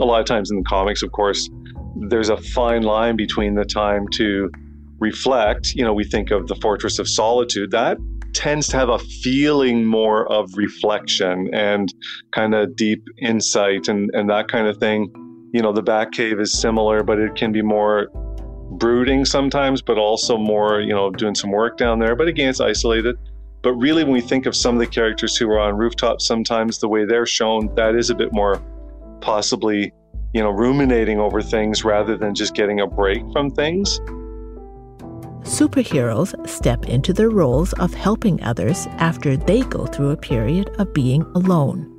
A 0.00 0.04
lot 0.04 0.20
of 0.20 0.26
times 0.26 0.50
in 0.50 0.56
the 0.56 0.64
comics, 0.64 1.02
of 1.02 1.12
course, 1.12 1.48
there's 2.08 2.30
a 2.30 2.36
fine 2.36 2.82
line 2.82 3.16
between 3.16 3.54
the 3.54 3.64
time 3.64 4.08
to 4.14 4.50
reflect, 4.98 5.74
you 5.74 5.84
know, 5.84 5.92
we 5.92 6.04
think 6.04 6.30
of 6.30 6.46
the 6.46 6.54
Fortress 6.56 6.98
of 6.98 7.08
Solitude, 7.08 7.70
that 7.72 7.98
tends 8.34 8.66
to 8.68 8.76
have 8.76 8.88
a 8.88 8.98
feeling 8.98 9.86
more 9.86 10.30
of 10.30 10.56
reflection 10.56 11.48
and 11.54 11.94
kind 12.32 12.54
of 12.54 12.74
deep 12.76 13.02
insight 13.22 13.88
and, 13.88 14.10
and 14.12 14.28
that 14.28 14.48
kind 14.48 14.66
of 14.66 14.76
thing. 14.78 15.10
You 15.52 15.62
know, 15.62 15.72
the 15.72 15.82
bat 15.82 16.10
cave 16.12 16.40
is 16.40 16.52
similar, 16.52 17.04
but 17.04 17.18
it 17.20 17.36
can 17.36 17.52
be 17.52 17.62
more 17.62 18.08
brooding 18.72 19.24
sometimes, 19.24 19.80
but 19.80 19.98
also 19.98 20.36
more, 20.36 20.80
you 20.80 20.92
know, 20.92 21.10
doing 21.10 21.34
some 21.34 21.52
work 21.52 21.76
down 21.76 22.00
there. 22.00 22.16
But 22.16 22.26
again, 22.26 22.48
it's 22.48 22.60
isolated. 22.60 23.16
But 23.62 23.74
really, 23.74 24.02
when 24.02 24.12
we 24.12 24.20
think 24.20 24.46
of 24.46 24.56
some 24.56 24.74
of 24.74 24.80
the 24.80 24.86
characters 24.86 25.36
who 25.36 25.48
are 25.50 25.60
on 25.60 25.76
rooftops, 25.76 26.26
sometimes 26.26 26.78
the 26.78 26.88
way 26.88 27.04
they're 27.04 27.24
shown, 27.24 27.72
that 27.76 27.94
is 27.94 28.10
a 28.10 28.14
bit 28.14 28.32
more 28.32 28.60
possibly, 29.20 29.92
you 30.34 30.42
know, 30.42 30.50
ruminating 30.50 31.18
over 31.18 31.40
things 31.40 31.84
rather 31.84 32.16
than 32.16 32.34
just 32.34 32.54
getting 32.54 32.80
a 32.80 32.86
break 32.86 33.22
from 33.32 33.50
things. 33.50 34.00
Superheroes 35.44 36.34
step 36.48 36.88
into 36.88 37.12
their 37.12 37.28
roles 37.28 37.74
of 37.74 37.92
helping 37.92 38.42
others 38.42 38.86
after 38.96 39.36
they 39.36 39.60
go 39.60 39.84
through 39.84 40.10
a 40.10 40.16
period 40.16 40.70
of 40.78 40.94
being 40.94 41.22
alone. 41.34 41.90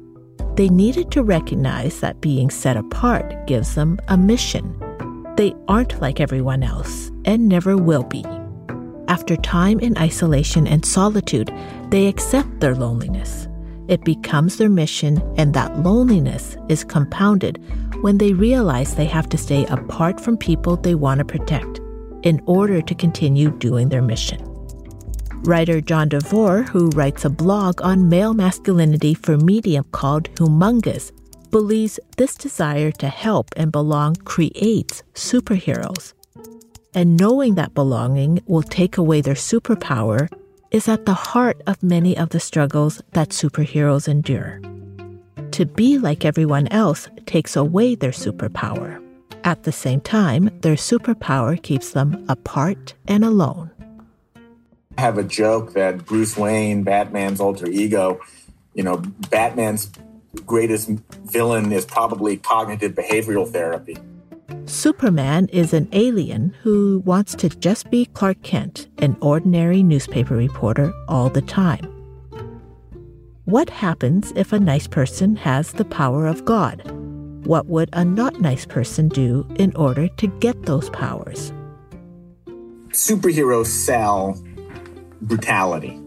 They 0.56 0.68
needed 0.68 1.12
to 1.12 1.24
recognize 1.24 2.00
that 2.00 2.22
being 2.22 2.50
set 2.50 2.76
apart 2.76 3.46
gives 3.46 3.76
them 3.76 4.00
a 4.08 4.18
mission. 4.18 4.76
They 5.38 5.54
aren't 5.68 6.02
like 6.02 6.20
everyone 6.20 6.64
else 6.64 7.12
and 7.26 7.48
never 7.48 7.78
will 7.78 8.04
be. 8.04 8.26
After 9.08 9.36
time 9.36 9.80
in 9.80 9.96
isolation 9.96 10.66
and 10.66 10.84
solitude, 10.84 11.54
they 11.90 12.08
accept 12.08 12.62
their 12.62 12.74
loneliness. 12.74 13.48
It 13.88 14.04
becomes 14.04 14.58
their 14.58 14.70
mission, 14.70 15.22
and 15.38 15.54
that 15.54 15.84
loneliness 15.84 16.58
is 16.68 16.84
compounded 16.84 17.62
when 18.02 18.18
they 18.18 18.34
realize 18.34 18.96
they 18.96 19.06
have 19.06 19.30
to 19.30 19.38
stay 19.38 19.68
apart 19.68 20.20
from 20.20 20.36
people 20.36 20.78
they 20.78 20.96
want 20.96 21.20
to 21.20 21.26
protect 21.26 21.80
in 22.26 22.42
order 22.46 22.82
to 22.82 22.94
continue 22.94 23.52
doing 23.52 23.88
their 23.88 24.02
mission. 24.02 24.42
Writer 25.44 25.80
John 25.80 26.10
DeVore, 26.10 26.64
who 26.64 26.90
writes 26.90 27.24
a 27.24 27.30
blog 27.30 27.82
on 27.82 28.10
male 28.10 28.34
masculinity 28.34 29.14
for 29.14 29.38
Medium 29.38 29.86
called 29.94 30.30
Humungus, 30.36 31.12
believes 31.52 32.00
this 32.18 32.36
desire 32.36 32.92
to 32.92 33.08
help 33.08 33.48
and 33.56 33.72
belong 33.72 34.16
creates 34.16 35.04
superheroes 35.14 36.14
and 36.96 37.20
knowing 37.20 37.56
that 37.56 37.74
belonging 37.74 38.42
will 38.48 38.64
take 38.64 38.98
away 38.98 39.20
their 39.22 39.36
superpower 39.36 40.30
is 40.72 40.88
at 40.88 41.06
the 41.06 41.14
heart 41.14 41.62
of 41.68 41.84
many 41.84 42.18
of 42.18 42.30
the 42.30 42.40
struggles 42.40 43.04
that 43.12 43.30
superheroes 43.30 44.08
endure. 44.08 44.62
To 45.52 45.66
be 45.66 46.00
like 46.00 46.26
everyone 46.26 46.68
else 46.70 47.10
takes 47.26 47.56
away 47.56 47.96
their 47.96 48.12
superpower. 48.12 49.05
At 49.46 49.62
the 49.62 49.72
same 49.72 50.02
time, 50.02 50.50
their 50.62 50.74
superpower 50.74 51.62
keeps 51.62 51.92
them 51.92 52.26
apart 52.28 52.96
and 53.08 53.24
alone. 53.24 53.70
I 54.98 55.02
have 55.02 55.20
a 55.20 55.24
joke 55.24 55.74
that 55.74 56.04
Bruce 56.04 56.36
Wayne, 56.36 56.82
Batman's 56.82 57.40
alter 57.40 57.68
ego, 57.68 58.20
you 58.74 58.82
know, 58.82 58.98
Batman's 59.30 59.92
greatest 60.48 60.90
villain 61.26 61.72
is 61.72 61.86
probably 61.86 62.38
cognitive 62.38 62.94
behavioral 62.94 63.48
therapy. 63.48 63.98
Superman 64.66 65.48
is 65.50 65.74
an 65.74 65.90
alien 65.92 66.56
who 66.64 67.04
wants 67.06 67.36
to 67.36 67.50
just 67.50 67.92
be 67.92 68.08
Clark 68.08 68.42
Kent, 68.42 68.88
an 68.98 69.16
ordinary 69.22 69.84
newspaper 69.84 70.36
reporter, 70.36 70.92
all 71.08 71.30
the 71.30 71.44
time. 71.44 71.86
What 73.44 73.70
happens 73.70 74.34
if 74.36 74.54
a 74.54 74.60
nice 74.60 74.88
person 74.88 75.36
has 75.36 75.74
the 75.74 75.86
power 75.86 76.26
of 76.26 76.46
God? 76.46 76.82
What 77.46 77.68
would 77.68 77.90
a 77.94 78.04
not 78.04 78.42
nice 78.42 78.66
person 78.66 79.08
do 79.08 79.48
in 79.56 79.76
order 79.76 80.08
to 80.08 80.28
get 80.40 80.64
those 80.64 80.90
powers? 80.90 81.54
Superheroes 82.90 83.68
sell 83.68 84.38
brutality 85.22 86.00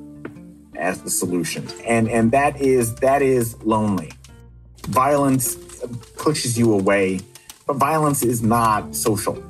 as 0.77 1.03
the 1.03 1.11
solution. 1.11 1.67
And 1.85 2.09
and 2.09 2.33
that 2.33 2.61
is 2.61 2.95
that 2.97 3.23
is 3.23 3.57
lonely. 3.63 4.13
Violence 4.87 5.57
pushes 6.17 6.59
you 6.59 6.73
away 6.73 7.21
but 7.69 7.77
violence 7.77 8.23
is 8.23 8.43
not 8.43 8.97
social. 8.97 9.41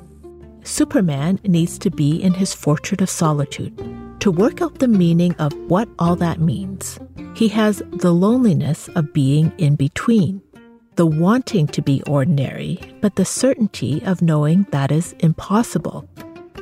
Superman 0.63 1.39
needs 1.45 1.79
to 1.79 1.89
be 1.89 2.21
in 2.21 2.33
his 2.33 2.53
fortress 2.53 3.01
of 3.01 3.09
solitude 3.09 3.73
to 4.19 4.29
work 4.29 4.61
out 4.61 4.79
the 4.79 4.89
meaning 4.89 5.33
of 5.39 5.53
what 5.69 5.87
all 5.97 6.17
that 6.17 6.41
means. 6.41 6.99
He 7.33 7.47
has 7.47 7.81
the 7.93 8.13
loneliness 8.13 8.89
of 8.89 9.13
being 9.13 9.53
in 9.57 9.75
between, 9.75 10.41
the 10.99 11.05
wanting 11.05 11.65
to 11.65 11.81
be 11.81 12.03
ordinary, 12.07 12.77
but 12.99 13.15
the 13.15 13.23
certainty 13.23 14.03
of 14.03 14.21
knowing 14.21 14.67
that 14.71 14.91
is 14.91 15.15
impossible. 15.19 16.05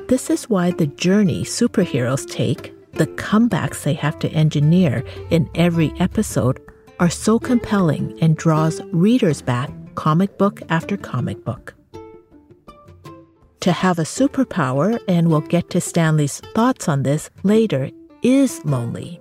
This 0.10 0.30
is 0.30 0.48
why 0.48 0.70
the 0.70 0.86
journey 0.86 1.44
superheroes 1.44 2.30
take, 2.30 2.72
the 2.92 3.08
comebacks 3.08 3.82
they 3.82 3.96
have 3.96 4.20
to 4.20 4.30
engineer 4.30 5.04
in 5.32 5.50
every 5.56 5.92
episode, 6.00 6.62
are 7.00 7.10
so 7.10 7.40
compelling 7.40 8.16
and 8.22 8.38
draws 8.38 8.80
readers 8.92 9.42
back 9.42 9.72
comic 9.96 10.38
book 10.38 10.62
after 10.70 10.98
comic 10.98 11.44
book. 11.44 11.74
To 13.62 13.72
have 13.72 13.98
a 13.98 14.04
superpower, 14.04 15.00
and 15.08 15.32
we'll 15.32 15.42
get 15.42 15.72
to 15.72 15.82
Stan 15.82 16.16
Lee's 16.16 16.42
thoughts 16.54 16.88
on 16.88 17.02
this 17.02 17.32
later, 17.42 17.90
is 18.22 18.64
lonely. 18.66 19.20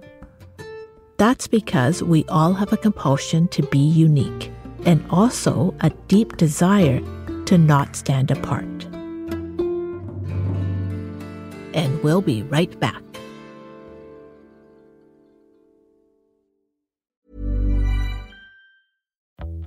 That's 1.17 1.49
because 1.49 2.03
we 2.03 2.27
all 2.27 2.53
have 2.53 2.75
a 2.75 2.77
compulsion 2.77 3.49
to 3.49 3.63
be 3.63 3.79
unique 3.79 4.53
and 4.87 5.05
also 5.11 5.75
a 5.81 5.91
deep 6.09 6.37
desire 6.37 7.01
to 7.45 7.59
not 7.59 7.95
stand 7.95 8.31
apart. 8.31 8.85
And 11.75 12.03
we'll 12.03 12.23
be 12.23 12.43
right 12.45 12.79
back. 12.81 13.03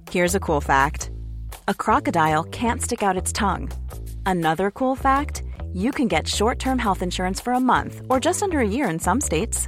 Here's 0.10 0.34
a 0.34 0.40
cool 0.40 0.60
fact 0.60 1.12
a 1.68 1.74
crocodile 1.74 2.44
can't 2.46 2.82
stick 2.82 3.04
out 3.04 3.16
its 3.16 3.32
tongue. 3.32 3.70
Another 4.26 4.72
cool 4.72 4.96
fact 4.96 5.44
you 5.72 5.92
can 5.92 6.08
get 6.08 6.28
short 6.28 6.58
term 6.58 6.80
health 6.80 7.04
insurance 7.04 7.40
for 7.40 7.54
a 7.54 7.60
month 7.60 8.02
or 8.10 8.20
just 8.20 8.42
under 8.42 8.60
a 8.60 8.68
year 8.68 8.90
in 8.90 8.98
some 8.98 9.22
states. 9.22 9.68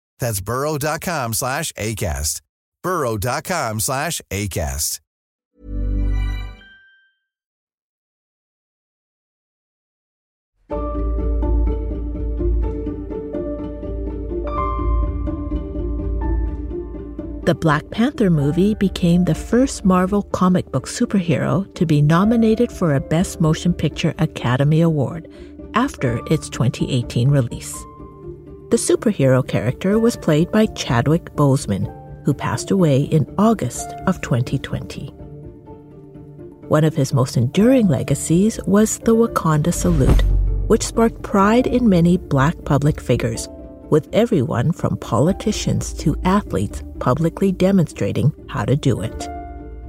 That's 0.21 0.39
burrow.com 0.39 1.33
slash 1.33 1.73
ACAST. 1.73 2.41
Burrow.com 2.83 3.79
slash 3.81 4.21
ACAST. 4.31 4.99
The 17.43 17.55
Black 17.55 17.89
Panther 17.89 18.29
movie 18.29 18.75
became 18.75 19.25
the 19.25 19.33
first 19.33 19.83
Marvel 19.83 20.21
comic 20.21 20.71
book 20.71 20.87
superhero 20.87 21.73
to 21.73 21.85
be 21.87 22.01
nominated 22.01 22.71
for 22.71 22.93
a 22.93 23.01
Best 23.01 23.41
Motion 23.41 23.73
Picture 23.73 24.13
Academy 24.19 24.81
Award 24.81 25.27
after 25.73 26.21
its 26.27 26.49
2018 26.49 27.29
release. 27.29 27.83
The 28.71 28.77
superhero 28.77 29.45
character 29.45 29.99
was 29.99 30.15
played 30.15 30.49
by 30.49 30.65
Chadwick 30.67 31.35
Boseman, 31.35 31.91
who 32.23 32.33
passed 32.33 32.71
away 32.71 33.01
in 33.01 33.27
August 33.37 33.89
of 34.07 34.21
2020. 34.21 35.07
One 36.69 36.85
of 36.85 36.95
his 36.95 37.13
most 37.13 37.35
enduring 37.35 37.89
legacies 37.89 38.61
was 38.65 38.99
the 38.99 39.13
Wakanda 39.13 39.73
salute, 39.73 40.23
which 40.67 40.85
sparked 40.85 41.21
pride 41.21 41.67
in 41.67 41.89
many 41.89 42.15
black 42.15 42.63
public 42.63 43.01
figures, 43.01 43.49
with 43.89 44.07
everyone 44.13 44.71
from 44.71 44.95
politicians 44.95 45.91
to 45.95 46.15
athletes 46.23 46.81
publicly 46.99 47.51
demonstrating 47.51 48.33
how 48.47 48.63
to 48.63 48.77
do 48.77 49.01
it. 49.01 49.27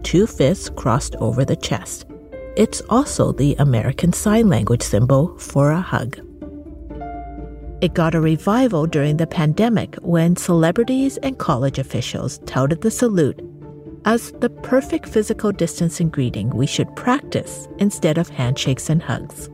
Two 0.03 0.27
fists 0.27 0.69
crossed 0.71 1.15
over 1.21 1.45
the 1.45 1.55
chest. 1.55 2.05
It's 2.57 2.83
also 2.91 3.31
the 3.31 3.55
American 3.61 4.13
Sign 4.13 4.49
Language 4.49 4.83
symbol 4.83 5.39
for 5.39 5.71
a 5.71 5.81
hug. 5.81 6.19
It 7.83 7.95
got 7.95 8.15
a 8.15 8.21
revival 8.21 8.87
during 8.87 9.17
the 9.17 9.27
pandemic 9.27 9.97
when 9.97 10.37
celebrities 10.37 11.17
and 11.17 11.37
college 11.37 11.81
officials 11.81 12.39
touted 12.47 12.81
the 12.81 12.93
salute 12.93 13.41
as 14.05 14.31
the 14.39 14.51
perfect 14.51 15.09
physical 15.09 15.51
distancing 15.51 16.09
greeting 16.09 16.51
we 16.51 16.65
should 16.65 16.95
practice 16.95 17.67
instead 17.79 18.19
of 18.19 18.29
handshakes 18.29 18.89
and 18.89 19.03
hugs. 19.03 19.51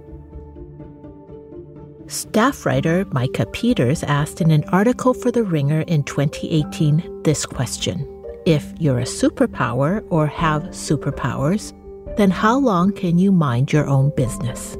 Staff 2.06 2.66
writer 2.66 3.06
Micah 3.12 3.46
Peters 3.46 4.02
asked 4.02 4.42
in 4.42 4.50
an 4.50 4.64
article 4.64 5.14
for 5.14 5.30
The 5.30 5.42
Ringer 5.42 5.80
in 5.82 6.02
2018 6.02 7.22
this 7.22 7.46
question 7.46 8.06
If 8.44 8.74
you're 8.78 8.98
a 8.98 9.04
superpower 9.04 10.06
or 10.10 10.26
have 10.26 10.64
superpowers, 10.64 11.72
then 12.18 12.30
how 12.30 12.58
long 12.58 12.92
can 12.92 13.18
you 13.18 13.32
mind 13.32 13.72
your 13.72 13.86
own 13.86 14.10
business? 14.14 14.76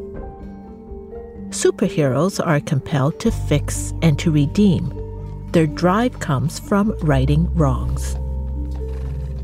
Superheroes 1.51 2.45
are 2.47 2.61
compelled 2.61 3.19
to 3.21 3.31
fix 3.31 3.95
and 4.03 4.19
to 4.19 4.31
redeem. 4.31 4.93
Their 5.53 5.67
drive 5.67 6.21
comes 6.21 6.59
from 6.59 6.97
righting 6.99 7.53
wrongs. 7.55 8.17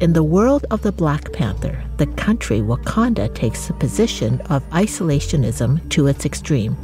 In 0.01 0.13
the 0.13 0.23
world 0.23 0.67
of 0.71 0.83
the 0.83 0.93
Black 0.93 1.33
Panther, 1.33 1.83
the 1.97 2.07
country 2.09 2.61
Wakanda 2.61 3.35
takes 3.35 3.69
the 3.69 3.73
position 3.73 4.43
of 4.51 4.69
isolationism 4.69 5.89
to 5.89 6.07
its 6.07 6.27
extreme. 6.27 6.77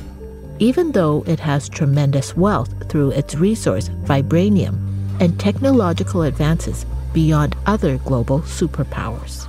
Even 0.58 0.92
though 0.92 1.22
it 1.26 1.38
has 1.40 1.68
tremendous 1.68 2.34
wealth 2.34 2.88
through 2.88 3.10
its 3.10 3.34
resource, 3.34 3.90
vibranium, 4.04 4.78
and 5.20 5.38
technological 5.38 6.22
advances 6.22 6.86
beyond 7.12 7.56
other 7.66 7.98
global 7.98 8.40
superpowers. 8.40 9.44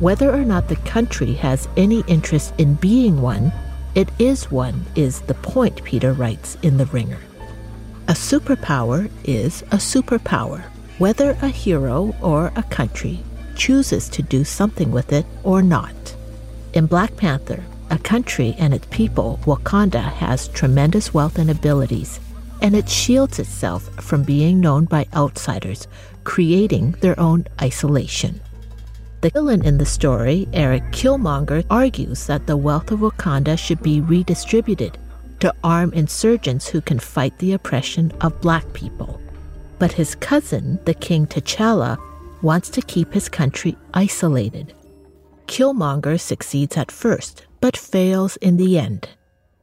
Whether 0.00 0.32
or 0.32 0.44
not 0.44 0.68
the 0.68 0.76
country 0.76 1.34
has 1.34 1.68
any 1.76 2.04
interest 2.06 2.54
in 2.56 2.74
being 2.74 3.20
one 3.20 3.52
it 3.98 4.08
is 4.20 4.48
one, 4.48 4.86
is 4.94 5.22
the 5.22 5.34
point, 5.34 5.82
Peter 5.82 6.12
writes 6.12 6.56
in 6.62 6.76
The 6.76 6.86
Ringer. 6.86 7.18
A 8.06 8.12
superpower 8.12 9.10
is 9.24 9.62
a 9.62 9.78
superpower, 9.78 10.62
whether 10.98 11.32
a 11.42 11.48
hero 11.48 12.14
or 12.22 12.52
a 12.54 12.62
country 12.62 13.24
chooses 13.56 14.08
to 14.10 14.22
do 14.22 14.44
something 14.44 14.92
with 14.92 15.12
it 15.12 15.26
or 15.42 15.62
not. 15.62 16.14
In 16.74 16.86
Black 16.86 17.16
Panther, 17.16 17.64
a 17.90 17.98
country 17.98 18.54
and 18.56 18.72
its 18.72 18.86
people, 18.86 19.40
Wakanda 19.42 20.12
has 20.12 20.46
tremendous 20.46 21.12
wealth 21.12 21.36
and 21.36 21.50
abilities, 21.50 22.20
and 22.62 22.76
it 22.76 22.88
shields 22.88 23.40
itself 23.40 23.82
from 24.00 24.22
being 24.22 24.60
known 24.60 24.84
by 24.84 25.08
outsiders, 25.12 25.88
creating 26.22 26.92
their 27.00 27.18
own 27.18 27.48
isolation. 27.60 28.40
The 29.20 29.30
villain 29.30 29.64
in 29.64 29.78
the 29.78 29.86
story, 29.86 30.46
Eric 30.52 30.84
Killmonger, 30.92 31.64
argues 31.70 32.26
that 32.26 32.46
the 32.46 32.56
wealth 32.56 32.92
of 32.92 33.00
Wakanda 33.00 33.58
should 33.58 33.82
be 33.82 34.00
redistributed 34.00 34.96
to 35.40 35.52
arm 35.64 35.92
insurgents 35.92 36.68
who 36.68 36.80
can 36.80 37.00
fight 37.00 37.36
the 37.38 37.52
oppression 37.52 38.12
of 38.20 38.40
black 38.40 38.72
people. 38.74 39.20
But 39.80 39.90
his 39.90 40.14
cousin, 40.14 40.78
the 40.84 40.94
King 40.94 41.26
T'Challa, 41.26 41.98
wants 42.42 42.68
to 42.70 42.80
keep 42.80 43.12
his 43.12 43.28
country 43.28 43.76
isolated. 43.92 44.72
Killmonger 45.46 46.20
succeeds 46.20 46.76
at 46.76 46.92
first, 46.92 47.44
but 47.60 47.76
fails 47.76 48.36
in 48.36 48.56
the 48.56 48.78
end. 48.78 49.08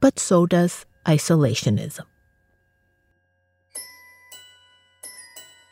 But 0.00 0.18
so 0.18 0.44
does 0.44 0.84
isolationism. 1.06 2.04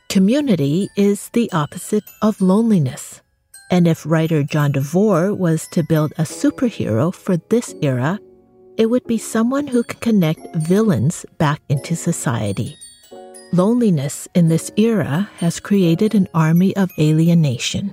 Community 0.09 0.89
is 0.97 1.29
the 1.31 1.53
opposite 1.53 2.05
of 2.23 2.41
loneliness. 2.41 3.21
And 3.75 3.89
if 3.89 4.07
writer 4.07 4.45
John 4.45 4.71
DeVore 4.71 5.35
was 5.35 5.67
to 5.73 5.83
build 5.83 6.13
a 6.13 6.23
superhero 6.23 7.13
for 7.13 7.39
this 7.49 7.75
era, 7.83 8.21
it 8.77 8.87
would 8.87 9.05
be 9.09 9.19
someone 9.19 9.67
who 9.67 9.83
could 9.83 10.01
connect 10.01 10.55
villains 10.55 11.27
back 11.39 11.61
into 11.69 11.97
society. 11.97 12.77
Loneliness 13.53 14.29
in 14.33 14.47
this 14.47 14.71
era 14.77 15.29
has 15.39 15.59
created 15.59 16.15
an 16.15 16.29
army 16.35 16.77
of 16.77 16.89
alienation, 17.01 17.93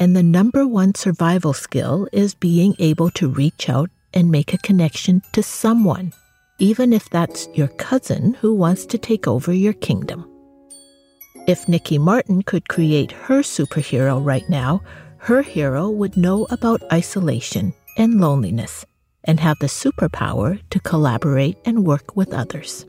and 0.00 0.16
the 0.16 0.24
number 0.24 0.66
one 0.66 0.92
survival 0.92 1.52
skill 1.52 2.08
is 2.12 2.34
being 2.34 2.74
able 2.80 3.10
to 3.10 3.30
reach 3.30 3.68
out 3.68 3.90
and 4.12 4.28
make 4.28 4.52
a 4.52 4.58
connection 4.58 5.22
to 5.34 5.40
someone, 5.40 6.12
even 6.58 6.92
if 6.92 7.08
that's 7.10 7.46
your 7.54 7.68
cousin 7.68 8.34
who 8.40 8.52
wants 8.52 8.84
to 8.86 8.98
take 8.98 9.28
over 9.28 9.52
your 9.52 9.74
kingdom. 9.74 10.28
If 11.46 11.68
Nikki 11.68 11.98
Martin 11.98 12.42
could 12.42 12.68
create 12.68 13.12
her 13.12 13.42
superhero 13.42 14.24
right 14.24 14.48
now, 14.48 14.82
her 15.22 15.40
hero 15.40 15.88
would 15.88 16.16
know 16.16 16.48
about 16.50 16.82
isolation 16.92 17.72
and 17.96 18.20
loneliness 18.20 18.84
and 19.22 19.38
have 19.38 19.56
the 19.60 19.68
superpower 19.68 20.60
to 20.68 20.80
collaborate 20.80 21.56
and 21.64 21.86
work 21.86 22.16
with 22.16 22.34
others. 22.34 22.86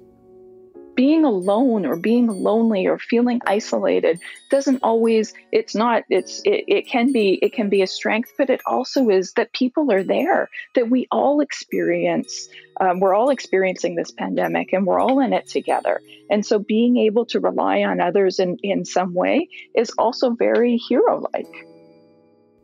Being 0.96 1.26
alone 1.26 1.86
or 1.86 1.96
being 1.96 2.26
lonely 2.26 2.88
or 2.88 2.98
feeling 2.98 3.40
isolated 3.46 4.20
doesn't 4.50 4.80
always 4.82 5.36
it's 5.52 5.76
not 5.76 6.06
it's 6.10 6.42
it, 6.44 6.64
it 6.68 6.88
can 6.88 7.12
be 7.12 7.38
it 7.40 7.54
can 7.54 7.70
be 7.70 7.84
a 7.84 7.88
strength 7.88 8.32
but 8.36 8.50
it 8.50 8.62
also 8.66 9.10
is 9.10 9.34
that 9.34 9.54
people 9.54 9.92
are 9.92 10.04
there 10.04 10.50
that 10.74 10.90
we 10.90 11.08
all 11.12 11.40
experience 11.40 12.48
um, 12.80 13.00
we're 13.00 13.14
all 13.14 13.30
experiencing 13.30 13.96
this 13.96 14.12
pandemic 14.12 14.74
and 14.74 14.88
we're 14.88 15.00
all 15.00 15.20
in 15.20 15.34
it 15.34 15.48
together 15.48 16.00
and 16.32 16.44
so 16.44 16.58
being 16.58 16.98
able 16.98 17.26
to 17.26 17.40
rely 17.40 17.84
on 17.84 18.00
others 18.00 18.40
in 18.40 18.58
in 18.62 18.86
some 18.86 19.16
way 19.16 19.50
is 19.76 19.92
also 19.98 20.32
very 20.32 20.78
hero 20.78 21.28
like 21.34 21.66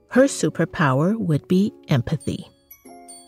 her 0.09 0.23
superpower 0.23 1.17
would 1.17 1.47
be 1.47 1.71
empathy. 1.87 2.49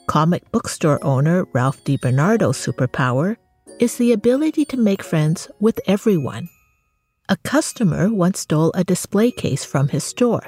Comic 0.08 0.52
book 0.52 0.68
store 0.68 1.04
owner 1.04 1.46
Ralph 1.54 1.84
DiBernardo's 1.84 2.58
superpower 2.58 3.38
is 3.80 3.98
the 3.98 4.12
ability 4.12 4.66
to 4.66 4.78
make 4.78 5.04
friends 5.04 5.48
with 5.60 5.80
everyone. 5.88 6.50
A 7.30 7.38
customer 7.38 8.14
once 8.14 8.40
stole 8.40 8.72
a 8.74 8.84
display 8.84 9.32
case 9.32 9.64
from 9.64 9.88
his 9.88 10.04
store. 10.04 10.44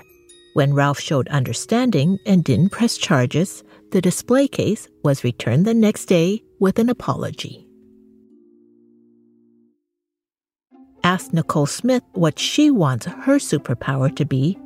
When 0.54 0.74
Ralph 0.74 1.00
showed 1.00 1.28
understanding 1.30 2.20
and 2.26 2.44
didn't 2.44 2.70
press 2.70 2.98
charges, 2.98 3.64
the 3.92 4.02
display 4.02 4.48
case 4.48 4.88
was 5.04 5.24
returned 5.24 5.66
the 5.66 5.74
next 5.74 6.06
day 6.06 6.44
with 6.60 6.80
an 6.80 6.90
apology. 6.90 7.68
Ask 11.04 11.34
Nicole 11.34 11.66
Smith 11.66 12.04
what 12.14 12.40
she 12.40 12.72
wants 12.72 13.06
her 13.06 13.38
superpower 13.38 14.16
to 14.16 14.26
be, 14.26 14.58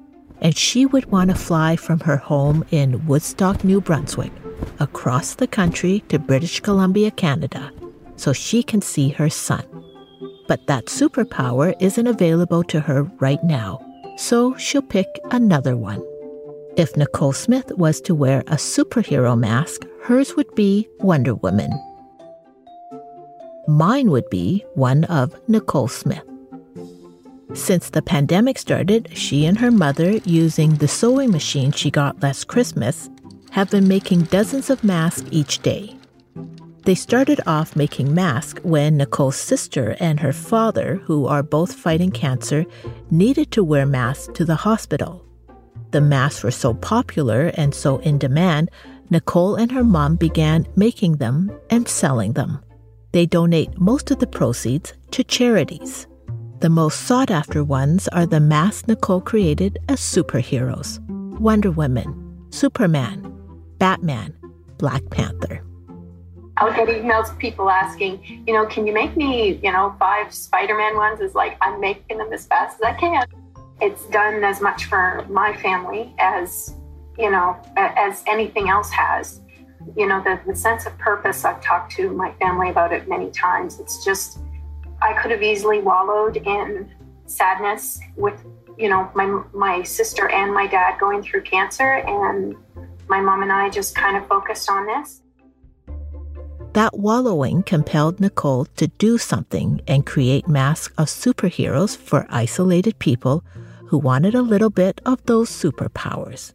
and 0.41 0.55
she 0.55 0.85
would 0.85 1.05
want 1.11 1.29
to 1.29 1.35
fly 1.35 1.75
from 1.75 1.99
her 2.01 2.17
home 2.17 2.65
in 2.71 3.05
Woodstock, 3.05 3.63
New 3.63 3.81
Brunswick, 3.81 4.31
across 4.79 5.35
the 5.35 5.47
country 5.47 6.03
to 6.09 6.19
British 6.19 6.59
Columbia, 6.59 7.11
Canada, 7.11 7.71
so 8.15 8.33
she 8.33 8.63
can 8.63 8.81
see 8.81 9.09
her 9.09 9.29
son. 9.29 9.63
But 10.47 10.67
that 10.67 10.85
superpower 10.85 11.75
isn't 11.79 12.07
available 12.07 12.63
to 12.65 12.79
her 12.79 13.03
right 13.19 13.43
now, 13.43 13.79
so 14.17 14.55
she'll 14.57 14.81
pick 14.81 15.07
another 15.31 15.75
one. 15.75 16.03
If 16.77 16.95
Nicole 16.95 17.33
Smith 17.33 17.71
was 17.75 17.99
to 18.01 18.13
wear 18.13 18.41
a 18.41 18.55
superhero 18.55 19.37
mask, 19.37 19.81
hers 20.03 20.35
would 20.35 20.53
be 20.55 20.87
Wonder 20.99 21.33
Woman. 21.35 21.71
Mine 23.67 24.11
would 24.11 24.29
be 24.29 24.63
one 24.75 25.03
of 25.05 25.35
Nicole 25.49 25.87
Smith. 25.87 26.23
Since 27.53 27.91
the 27.91 28.01
pandemic 28.01 28.57
started, 28.57 29.09
she 29.13 29.45
and 29.45 29.57
her 29.59 29.71
mother, 29.71 30.17
using 30.25 30.75
the 30.75 30.87
sewing 30.87 31.31
machine 31.31 31.71
she 31.71 31.89
got 31.89 32.21
last 32.21 32.47
Christmas, 32.47 33.09
have 33.51 33.69
been 33.69 33.87
making 33.87 34.23
dozens 34.23 34.69
of 34.69 34.83
masks 34.83 35.27
each 35.31 35.59
day. 35.59 35.95
They 36.83 36.95
started 36.95 37.39
off 37.47 37.75
making 37.75 38.13
masks 38.13 38.61
when 38.63 38.97
Nicole's 38.97 39.37
sister 39.37 39.95
and 39.99 40.19
her 40.19 40.33
father, 40.33 41.01
who 41.05 41.25
are 41.25 41.43
both 41.43 41.73
fighting 41.73 42.11
cancer, 42.11 42.65
needed 43.11 43.51
to 43.51 43.63
wear 43.63 43.85
masks 43.85 44.29
to 44.35 44.45
the 44.45 44.55
hospital. 44.55 45.25
The 45.91 46.01
masks 46.01 46.43
were 46.43 46.51
so 46.51 46.73
popular 46.73 47.51
and 47.55 47.73
so 47.73 47.97
in 47.99 48.17
demand, 48.17 48.71
Nicole 49.09 49.55
and 49.55 49.71
her 49.71 49.83
mom 49.83 50.17
began 50.17 50.67
making 50.75 51.17
them 51.17 51.51
and 51.69 51.87
selling 51.87 52.33
them. 52.33 52.59
They 53.13 53.25
donate 53.25 53.79
most 53.79 54.11
of 54.11 54.19
the 54.19 54.27
proceeds 54.27 54.93
to 55.11 55.23
charities. 55.23 56.07
The 56.59 56.69
most 56.71 57.01
sought 57.01 57.29
after 57.29 57.63
ones 57.63 58.07
are 58.07 58.25
the 58.25 58.39
masks 58.39 58.87
Nicole 58.87 59.21
created 59.21 59.77
as 59.89 59.99
superheroes 59.99 60.99
Wonder 61.39 61.69
Woman, 61.69 62.47
Superman, 62.49 63.31
Batman, 63.77 64.35
Black 64.79 65.07
Panther. 65.11 65.63
I'll 66.57 66.73
get 66.73 66.87
emails 66.87 67.37
people 67.37 67.69
asking, 67.69 68.43
you 68.47 68.53
know, 68.55 68.65
can 68.65 68.87
you 68.87 68.93
make 68.93 69.15
me, 69.15 69.59
you 69.61 69.71
know, 69.71 69.95
five 69.99 70.33
Spider 70.33 70.75
Man 70.75 70.95
ones? 70.95 71.19
Is 71.19 71.35
like, 71.35 71.57
I'm 71.61 71.79
making 71.79 72.17
them 72.17 72.33
as 72.33 72.47
fast 72.47 72.77
as 72.77 72.81
I 72.81 72.93
can. 72.93 73.27
It's 73.79 74.07
done 74.07 74.43
as 74.43 74.59
much 74.59 74.85
for 74.85 75.27
my 75.29 75.55
family 75.57 76.15
as, 76.17 76.73
you 77.19 77.29
know, 77.29 77.55
as 77.77 78.23
anything 78.25 78.67
else 78.67 78.89
has. 78.89 79.41
You 79.95 80.07
know, 80.07 80.23
the, 80.23 80.41
the 80.47 80.55
sense 80.55 80.87
of 80.87 80.97
purpose, 80.97 81.45
I've 81.45 81.61
talked 81.61 81.91
to 81.97 82.09
my 82.09 82.33
family 82.39 82.71
about 82.71 82.93
it 82.93 83.07
many 83.07 83.29
times. 83.29 83.79
It's 83.79 84.03
just, 84.03 84.39
I 85.01 85.13
could 85.13 85.31
have 85.31 85.43
easily 85.43 85.81
wallowed 85.81 86.37
in 86.37 86.91
sadness 87.25 87.99
with, 88.15 88.43
you 88.77 88.89
know, 88.89 89.09
my, 89.15 89.43
my 89.53 89.83
sister 89.83 90.29
and 90.29 90.53
my 90.53 90.67
dad 90.67 90.99
going 90.99 91.21
through 91.23 91.43
cancer. 91.43 91.97
And 92.07 92.55
my 93.07 93.21
mom 93.21 93.41
and 93.41 93.51
I 93.51 93.69
just 93.69 93.95
kind 93.95 94.17
of 94.17 94.27
focused 94.27 94.69
on 94.69 94.85
this. 94.85 95.21
That 96.73 96.97
wallowing 96.97 97.63
compelled 97.63 98.19
Nicole 98.19 98.65
to 98.75 98.87
do 98.87 99.17
something 99.17 99.81
and 99.87 100.05
create 100.05 100.47
masks 100.47 100.93
of 100.97 101.07
superheroes 101.07 101.97
for 101.97 102.27
isolated 102.29 102.99
people 102.99 103.43
who 103.87 103.97
wanted 103.97 104.35
a 104.35 104.41
little 104.41 104.69
bit 104.69 105.01
of 105.05 105.23
those 105.25 105.49
superpowers. 105.49 106.53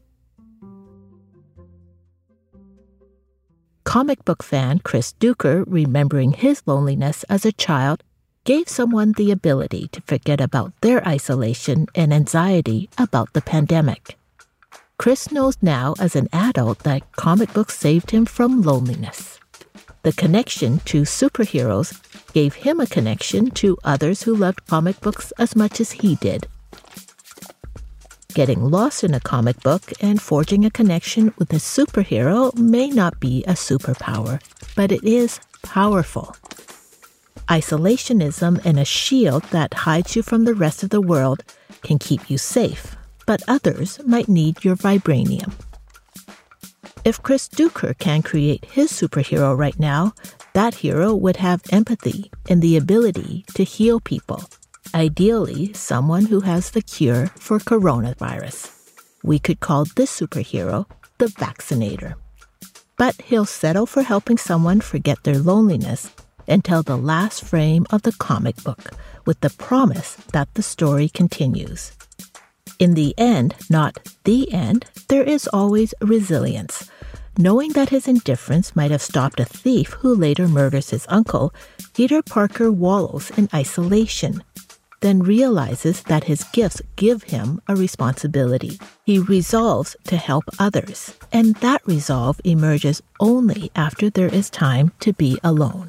Comic 3.84 4.24
book 4.24 4.42
fan 4.42 4.78
Chris 4.78 5.12
Duker, 5.18 5.64
remembering 5.66 6.32
his 6.32 6.62
loneliness 6.66 7.24
as 7.24 7.44
a 7.44 7.52
child, 7.52 8.04
gave 8.44 8.68
someone 8.68 9.12
the 9.12 9.30
ability 9.30 9.88
to 9.88 10.00
forget 10.02 10.40
about 10.40 10.72
their 10.80 11.06
isolation 11.06 11.86
and 11.94 12.12
anxiety 12.12 12.88
about 12.98 13.32
the 13.32 13.40
pandemic. 13.42 14.16
Chris 14.98 15.30
knows 15.30 15.56
now 15.62 15.94
as 15.98 16.16
an 16.16 16.28
adult 16.32 16.80
that 16.80 17.10
comic 17.12 17.52
books 17.52 17.78
saved 17.78 18.10
him 18.10 18.24
from 18.24 18.62
loneliness. 18.62 19.38
The 20.02 20.12
connection 20.12 20.80
to 20.86 21.02
superheroes 21.02 22.00
gave 22.32 22.54
him 22.54 22.80
a 22.80 22.86
connection 22.86 23.50
to 23.52 23.78
others 23.84 24.22
who 24.22 24.34
loved 24.34 24.66
comic 24.66 25.00
books 25.00 25.32
as 25.38 25.54
much 25.54 25.80
as 25.80 25.92
he 25.92 26.16
did. 26.16 26.46
Getting 28.34 28.70
lost 28.70 29.04
in 29.04 29.14
a 29.14 29.20
comic 29.20 29.60
book 29.62 29.92
and 30.00 30.20
forging 30.20 30.64
a 30.64 30.70
connection 30.70 31.34
with 31.36 31.52
a 31.52 31.56
superhero 31.56 32.56
may 32.56 32.88
not 32.88 33.20
be 33.20 33.44
a 33.44 33.52
superpower, 33.52 34.40
but 34.74 34.90
it 34.90 35.04
is 35.04 35.38
powerful. 35.62 36.34
Isolationism 37.48 38.64
and 38.64 38.78
a 38.78 38.84
shield 38.84 39.42
that 39.44 39.74
hides 39.74 40.16
you 40.16 40.22
from 40.22 40.44
the 40.44 40.54
rest 40.54 40.82
of 40.82 40.90
the 40.90 41.00
world 41.00 41.42
can 41.82 41.98
keep 41.98 42.30
you 42.30 42.38
safe, 42.38 42.96
but 43.26 43.42
others 43.48 44.00
might 44.06 44.28
need 44.28 44.64
your 44.64 44.76
vibranium. 44.76 45.52
If 47.04 47.22
Chris 47.22 47.48
Duker 47.48 47.98
can 47.98 48.22
create 48.22 48.64
his 48.64 48.92
superhero 48.92 49.58
right 49.58 49.78
now, 49.78 50.14
that 50.52 50.76
hero 50.76 51.14
would 51.14 51.38
have 51.38 51.62
empathy 51.70 52.30
and 52.48 52.62
the 52.62 52.76
ability 52.76 53.44
to 53.54 53.64
heal 53.64 53.98
people 53.98 54.44
ideally 54.94 55.72
someone 55.72 56.26
who 56.26 56.40
has 56.40 56.70
the 56.70 56.82
cure 56.82 57.26
for 57.36 57.58
coronavirus. 57.58 58.70
We 59.22 59.38
could 59.38 59.60
call 59.60 59.84
this 59.84 60.20
superhero 60.20 60.86
the 61.18 61.28
vaccinator. 61.28 62.14
But 62.96 63.20
he'll 63.22 63.46
settle 63.46 63.86
for 63.86 64.02
helping 64.02 64.38
someone 64.38 64.80
forget 64.80 65.22
their 65.24 65.38
loneliness 65.38 66.10
until 66.48 66.82
the 66.82 66.96
last 66.96 67.44
frame 67.44 67.86
of 67.90 68.02
the 68.02 68.12
comic 68.12 68.56
book 68.62 68.92
with 69.24 69.40
the 69.40 69.50
promise 69.50 70.14
that 70.32 70.52
the 70.54 70.62
story 70.62 71.08
continues. 71.08 71.92
In 72.78 72.94
the 72.94 73.14
end, 73.16 73.54
not 73.70 73.98
the 74.24 74.52
end, 74.52 74.86
there 75.08 75.22
is 75.22 75.46
always 75.52 75.94
resilience. 76.00 76.90
Knowing 77.38 77.72
that 77.72 77.88
his 77.88 78.08
indifference 78.08 78.76
might 78.76 78.90
have 78.90 79.00
stopped 79.00 79.40
a 79.40 79.44
thief 79.44 79.92
who 80.00 80.14
later 80.14 80.46
murders 80.48 80.90
his 80.90 81.06
uncle, 81.08 81.54
Peter 81.94 82.22
Parker 82.22 82.70
wallows 82.70 83.30
in 83.38 83.48
isolation, 83.54 84.42
then 85.00 85.20
realizes 85.20 86.02
that 86.04 86.24
his 86.24 86.44
gifts 86.52 86.82
give 86.96 87.24
him 87.24 87.60
a 87.68 87.74
responsibility. 87.74 88.78
He 89.04 89.18
resolves 89.18 89.96
to 90.08 90.16
help 90.16 90.44
others, 90.58 91.16
and 91.32 91.54
that 91.56 91.86
resolve 91.86 92.40
emerges 92.44 93.02
only 93.18 93.70
after 93.74 94.10
there 94.10 94.32
is 94.32 94.50
time 94.50 94.92
to 95.00 95.12
be 95.12 95.38
alone. 95.42 95.88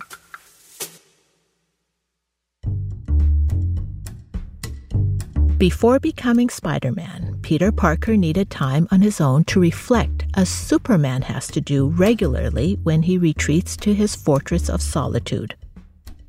Before 5.64 5.98
becoming 5.98 6.50
Spider 6.50 6.92
Man, 6.92 7.40
Peter 7.42 7.72
Parker 7.72 8.18
needed 8.18 8.50
time 8.50 8.86
on 8.92 9.00
his 9.00 9.22
own 9.22 9.46
to 9.46 9.62
reflect, 9.62 10.26
as 10.34 10.50
Superman 10.50 11.22
has 11.22 11.48
to 11.48 11.62
do 11.62 11.88
regularly 11.88 12.78
when 12.84 13.02
he 13.02 13.18
retreats 13.18 13.78
to 13.78 13.94
his 13.94 14.14
fortress 14.14 14.68
of 14.68 14.82
solitude. 14.82 15.56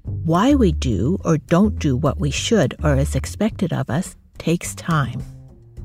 Why 0.04 0.54
we 0.54 0.70
do 0.70 1.18
or 1.24 1.38
don't 1.38 1.80
do 1.80 1.96
what 1.96 2.20
we 2.20 2.30
should 2.30 2.76
or 2.84 2.94
is 2.94 3.16
expected 3.16 3.72
of 3.72 3.90
us 3.90 4.14
takes 4.38 4.72
time. 4.76 5.20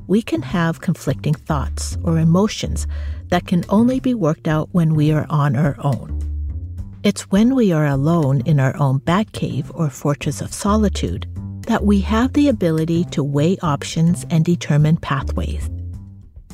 We 0.06 0.22
can 0.22 0.42
have 0.42 0.80
conflicting 0.80 1.34
thoughts 1.34 1.98
or 2.04 2.20
emotions 2.20 2.86
that 3.30 3.48
can 3.48 3.64
only 3.68 3.98
be 3.98 4.14
worked 4.14 4.46
out 4.46 4.68
when 4.70 4.94
we 4.94 5.10
are 5.10 5.26
on 5.28 5.56
our 5.56 5.74
own. 5.80 6.20
It's 7.02 7.32
when 7.32 7.56
we 7.56 7.72
are 7.72 7.86
alone 7.86 8.42
in 8.42 8.60
our 8.60 8.76
own 8.76 9.00
Batcave 9.00 9.72
or 9.74 9.90
fortress 9.90 10.40
of 10.40 10.54
solitude 10.54 11.26
that 11.62 11.84
we 11.84 12.00
have 12.00 12.32
the 12.32 12.48
ability 12.48 13.04
to 13.06 13.24
weigh 13.24 13.56
options 13.62 14.26
and 14.30 14.44
determine 14.44 14.96
pathways. 14.96 15.68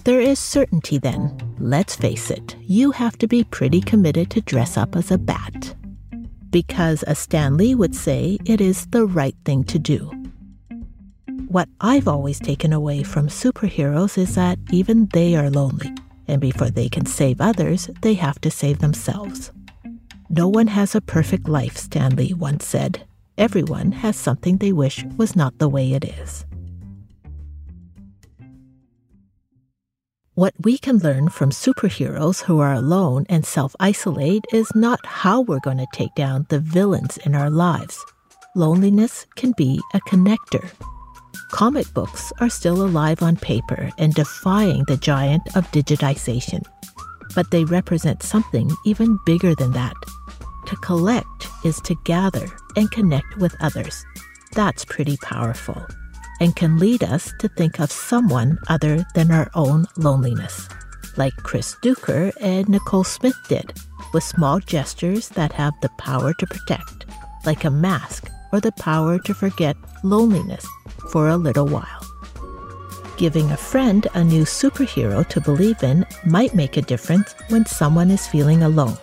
There 0.05 0.21
is 0.21 0.39
certainty 0.39 0.99
then. 0.99 1.37
Let's 1.59 1.97
face 1.97 2.31
it, 2.31 2.57
you 2.61 2.93
have 2.93 3.19
to 3.19 3.27
be 3.27 3.45
pretty 3.45 3.81
committed 3.81 4.31
to 4.31 4.41
dress 4.41 4.77
up 4.77 4.95
as 4.95 5.11
a 5.11 5.19
bat 5.19 5.75
because, 6.57 7.03
as 7.03 7.19
Stan 7.19 7.59
Lee 7.59 7.75
would 7.75 7.95
say, 7.95 8.39
it 8.47 8.63
is 8.63 8.87
the 8.87 9.05
right 9.05 9.37
thing 9.45 9.63
to 9.65 9.79
do. 9.79 10.11
What 11.49 11.69
I've 11.83 12.09
always 12.09 12.39
taken 12.41 12.73
away 12.73 13.03
from 13.03 13.29
superheroes 13.29 14.17
is 14.17 14.35
that 14.37 14.59
even 14.71 15.07
they 15.13 15.37
are 15.37 15.51
lonely, 15.51 15.95
and 16.27 16.41
before 16.41 16.71
they 16.71 16.89
can 16.89 17.05
save 17.05 17.41
others, 17.43 17.91
they 18.03 18.15
have 18.15 18.41
to 18.41 18.51
save 18.51 18.79
themselves. 18.79 19.53
No 20.31 20.49
one 20.49 20.69
has 20.69 20.95
a 20.95 21.01
perfect 21.01 21.49
life, 21.49 21.77
Stan 21.77 22.17
Lee 22.17 22.33
once 22.33 22.67
said. 22.67 23.06
Everyone 23.39 23.93
has 23.93 24.17
something 24.17 24.57
they 24.57 24.73
wish 24.73 25.05
was 25.19 25.37
not 25.37 25.59
the 25.59 25.69
way 25.69 25.93
it 25.93 26.05
is. 26.05 26.47
What 30.33 30.55
we 30.65 30.79
can 30.79 30.99
learn 30.99 31.29
from 31.29 31.51
superheroes 31.51 32.43
who 32.43 32.61
are 32.61 32.73
alone 32.73 33.27
and 33.29 33.45
self 33.45 33.77
isolate 33.79 34.47
is 34.55 34.75
not 34.75 35.05
how 35.05 35.43
we're 35.43 35.61
going 35.61 35.77
to 35.77 35.87
take 35.93 36.15
down 36.15 36.47
the 36.49 36.61
villains 36.61 37.19
in 37.19 37.35
our 37.35 37.51
lives. 37.51 38.03
Loneliness 38.55 39.27
can 39.37 39.53
be 39.53 39.81
a 39.93 40.01
connector. 40.01 40.71
Comic 41.51 41.93
books 41.93 42.33
are 42.41 42.49
still 42.49 42.83
alive 42.83 43.23
on 43.23 43.37
paper 43.37 43.91
and 43.99 44.15
defying 44.15 44.85
the 44.89 44.97
giant 44.97 45.43
of 45.55 45.71
digitization. 45.73 46.65
But 47.35 47.51
they 47.51 47.65
represent 47.65 48.23
something 48.23 48.71
even 48.87 49.19
bigger 49.27 49.55
than 49.55 49.73
that. 49.73 49.97
To 50.69 50.77
collect 50.77 51.49
is 51.65 51.81
to 51.83 51.95
gather 52.05 52.49
and 52.77 52.91
connect 52.91 53.37
with 53.37 53.57
others. 53.61 54.05
That's 54.53 54.85
pretty 54.85 55.17
powerful 55.19 55.87
and 56.41 56.55
can 56.55 56.79
lead 56.79 57.03
us 57.03 57.33
to 57.39 57.49
think 57.49 57.81
of 57.81 57.91
someone 57.91 58.59
other 58.69 59.07
than 59.15 59.31
our 59.31 59.51
own 59.55 59.87
loneliness, 59.97 60.69
like 61.17 61.35
Chris 61.39 61.77
Duker 61.83 62.33
and 62.41 62.69
Nicole 62.69 63.05
Smith 63.05 63.37
did, 63.49 63.73
with 64.13 64.23
small 64.23 64.61
gestures 64.61 65.29
that 65.31 65.53
have 65.53 65.75
the 65.81 65.91
power 65.99 66.35
to 66.35 66.47
protect, 66.47 67.07
like 67.45 67.65
a 67.65 67.71
mask 67.71 68.31
or 68.53 68.61
the 68.61 68.73
power 68.73 69.19
to 69.21 69.35
forget 69.35 69.77
loneliness 70.03 70.67
for 71.11 71.29
a 71.29 71.37
little 71.37 71.67
while. 71.67 72.03
Giving 73.17 73.51
a 73.51 73.57
friend 73.57 74.07
a 74.15 74.23
new 74.23 74.45
superhero 74.45 75.27
to 75.29 75.41
believe 75.41 75.83
in 75.83 76.05
might 76.27 76.55
make 76.55 76.77
a 76.77 76.83
difference 76.83 77.35
when 77.49 77.65
someone 77.65 78.11
is 78.11 78.27
feeling 78.27 78.63
alone. 78.63 78.99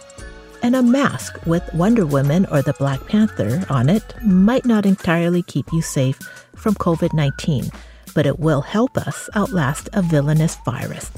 And 0.63 0.78
a 0.78 0.82
mask 0.82 1.45
with 1.45 1.73
Wonder 1.73 2.06
Woman 2.06 2.45
or 2.45 2.62
the 2.62 2.71
Black 2.73 3.06
Panther 3.06 3.65
on 3.69 3.89
it 3.89 4.15
might 4.23 4.65
not 4.65 4.86
entirely 4.86 5.43
keep 5.43 5.73
you 5.73 5.82
safe 5.82 6.17
from 6.56 6.73
COVID 6.76 7.13
19, 7.13 7.69
but 8.15 8.26
it 8.26 8.39
will 8.39 8.62
help 8.62 8.97
us 8.97 9.30
outlast 9.36 9.89
a 9.91 10.02
villainous 10.02 10.56
virus. 10.63 11.12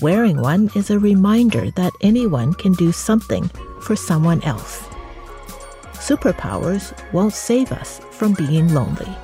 Wearing 0.00 0.40
one 0.40 0.70
is 0.74 0.90
a 0.90 0.98
reminder 0.98 1.70
that 1.72 1.92
anyone 2.02 2.52
can 2.52 2.72
do 2.72 2.90
something 2.90 3.48
for 3.80 3.94
someone 3.94 4.42
else. 4.42 4.80
Superpowers 5.92 6.92
won't 7.12 7.32
save 7.32 7.70
us 7.70 8.00
from 8.10 8.34
being 8.34 8.74
lonely. 8.74 9.14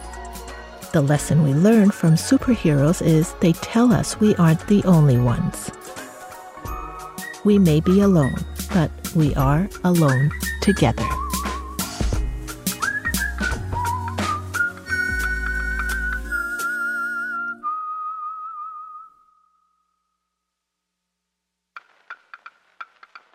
The 0.92 1.02
lesson 1.02 1.42
we 1.42 1.54
learn 1.54 1.90
from 1.90 2.12
superheroes 2.12 3.04
is 3.04 3.34
they 3.40 3.52
tell 3.54 3.92
us 3.92 4.20
we 4.20 4.36
aren't 4.36 4.64
the 4.68 4.84
only 4.84 5.18
ones. 5.18 5.72
We 7.44 7.58
may 7.58 7.80
be 7.80 8.00
alone, 8.00 8.44
but 8.72 8.90
we 9.16 9.34
are 9.34 9.68
alone 9.82 10.30
together. 10.60 11.08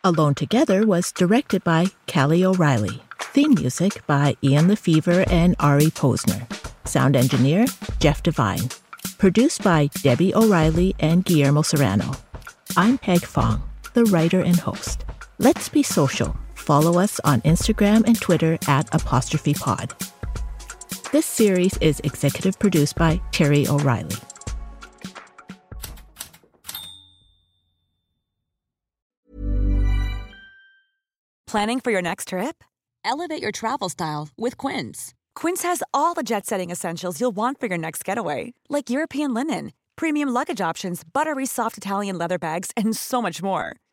Alone 0.04 0.34
Together 0.34 0.86
was 0.86 1.12
directed 1.12 1.64
by 1.64 1.88
Callie 2.12 2.44
O'Reilly. 2.44 3.04
Theme 3.20 3.54
music 3.54 4.06
by 4.08 4.36
Ian 4.44 4.68
Lefevre 4.68 5.26
and 5.30 5.56
Ari 5.60 5.92
Posner. 5.92 6.48
Sound 6.88 7.16
engineer 7.16 7.66
Jeff 8.00 8.24
Devine. 8.24 8.70
Produced 9.20 9.64
by 9.64 9.90
Debbie 10.02 10.34
O'Reilly 10.34 10.96
and 11.00 11.24
Guillermo 11.24 11.62
Serrano. 11.62 12.14
I'm 12.76 12.98
Peg 12.98 13.22
Fong, 13.22 13.62
the 13.94 14.06
writer 14.06 14.42
and 14.42 14.60
host. 14.60 15.06
Let's 15.42 15.70
be 15.70 15.82
social. 15.82 16.38
Follow 16.54 17.00
us 17.00 17.20
on 17.26 17.42
Instagram 17.42 18.06
and 18.06 18.22
Twitter 18.22 18.60
at 18.68 18.88
apostrophe 18.94 19.56
pod. 19.56 19.92
This 21.12 21.26
series 21.26 21.76
is 21.78 22.00
executive 22.02 22.60
produced 22.60 22.96
by 22.96 23.20
Terry 23.32 23.68
O'Reilly. 23.68 24.16
Planning 31.48 31.80
for 31.80 31.90
your 31.90 32.04
next 32.04 32.28
trip? 32.28 32.64
Elevate 33.04 33.42
your 33.42 33.52
travel 33.52 33.90
style 33.90 34.30
with 34.38 34.58
Quince. 34.58 35.16
Quince 35.34 35.64
has 35.64 35.82
all 35.92 36.14
the 36.14 36.22
jet 36.22 36.46
setting 36.46 36.70
essentials 36.70 37.20
you'll 37.20 37.32
want 37.32 37.60
for 37.60 37.66
your 37.66 37.80
next 37.80 38.06
getaway, 38.06 38.54
like 38.70 38.92
European 38.92 39.34
linen, 39.34 39.74
premium 39.96 40.30
luggage 40.30 40.62
options, 40.62 41.04
buttery 41.04 41.48
soft 41.48 41.80
Italian 41.80 42.20
leather 42.20 42.38
bags, 42.38 42.70
and 42.78 42.96
so 42.96 43.24
much 43.24 43.42
more. 43.42 43.81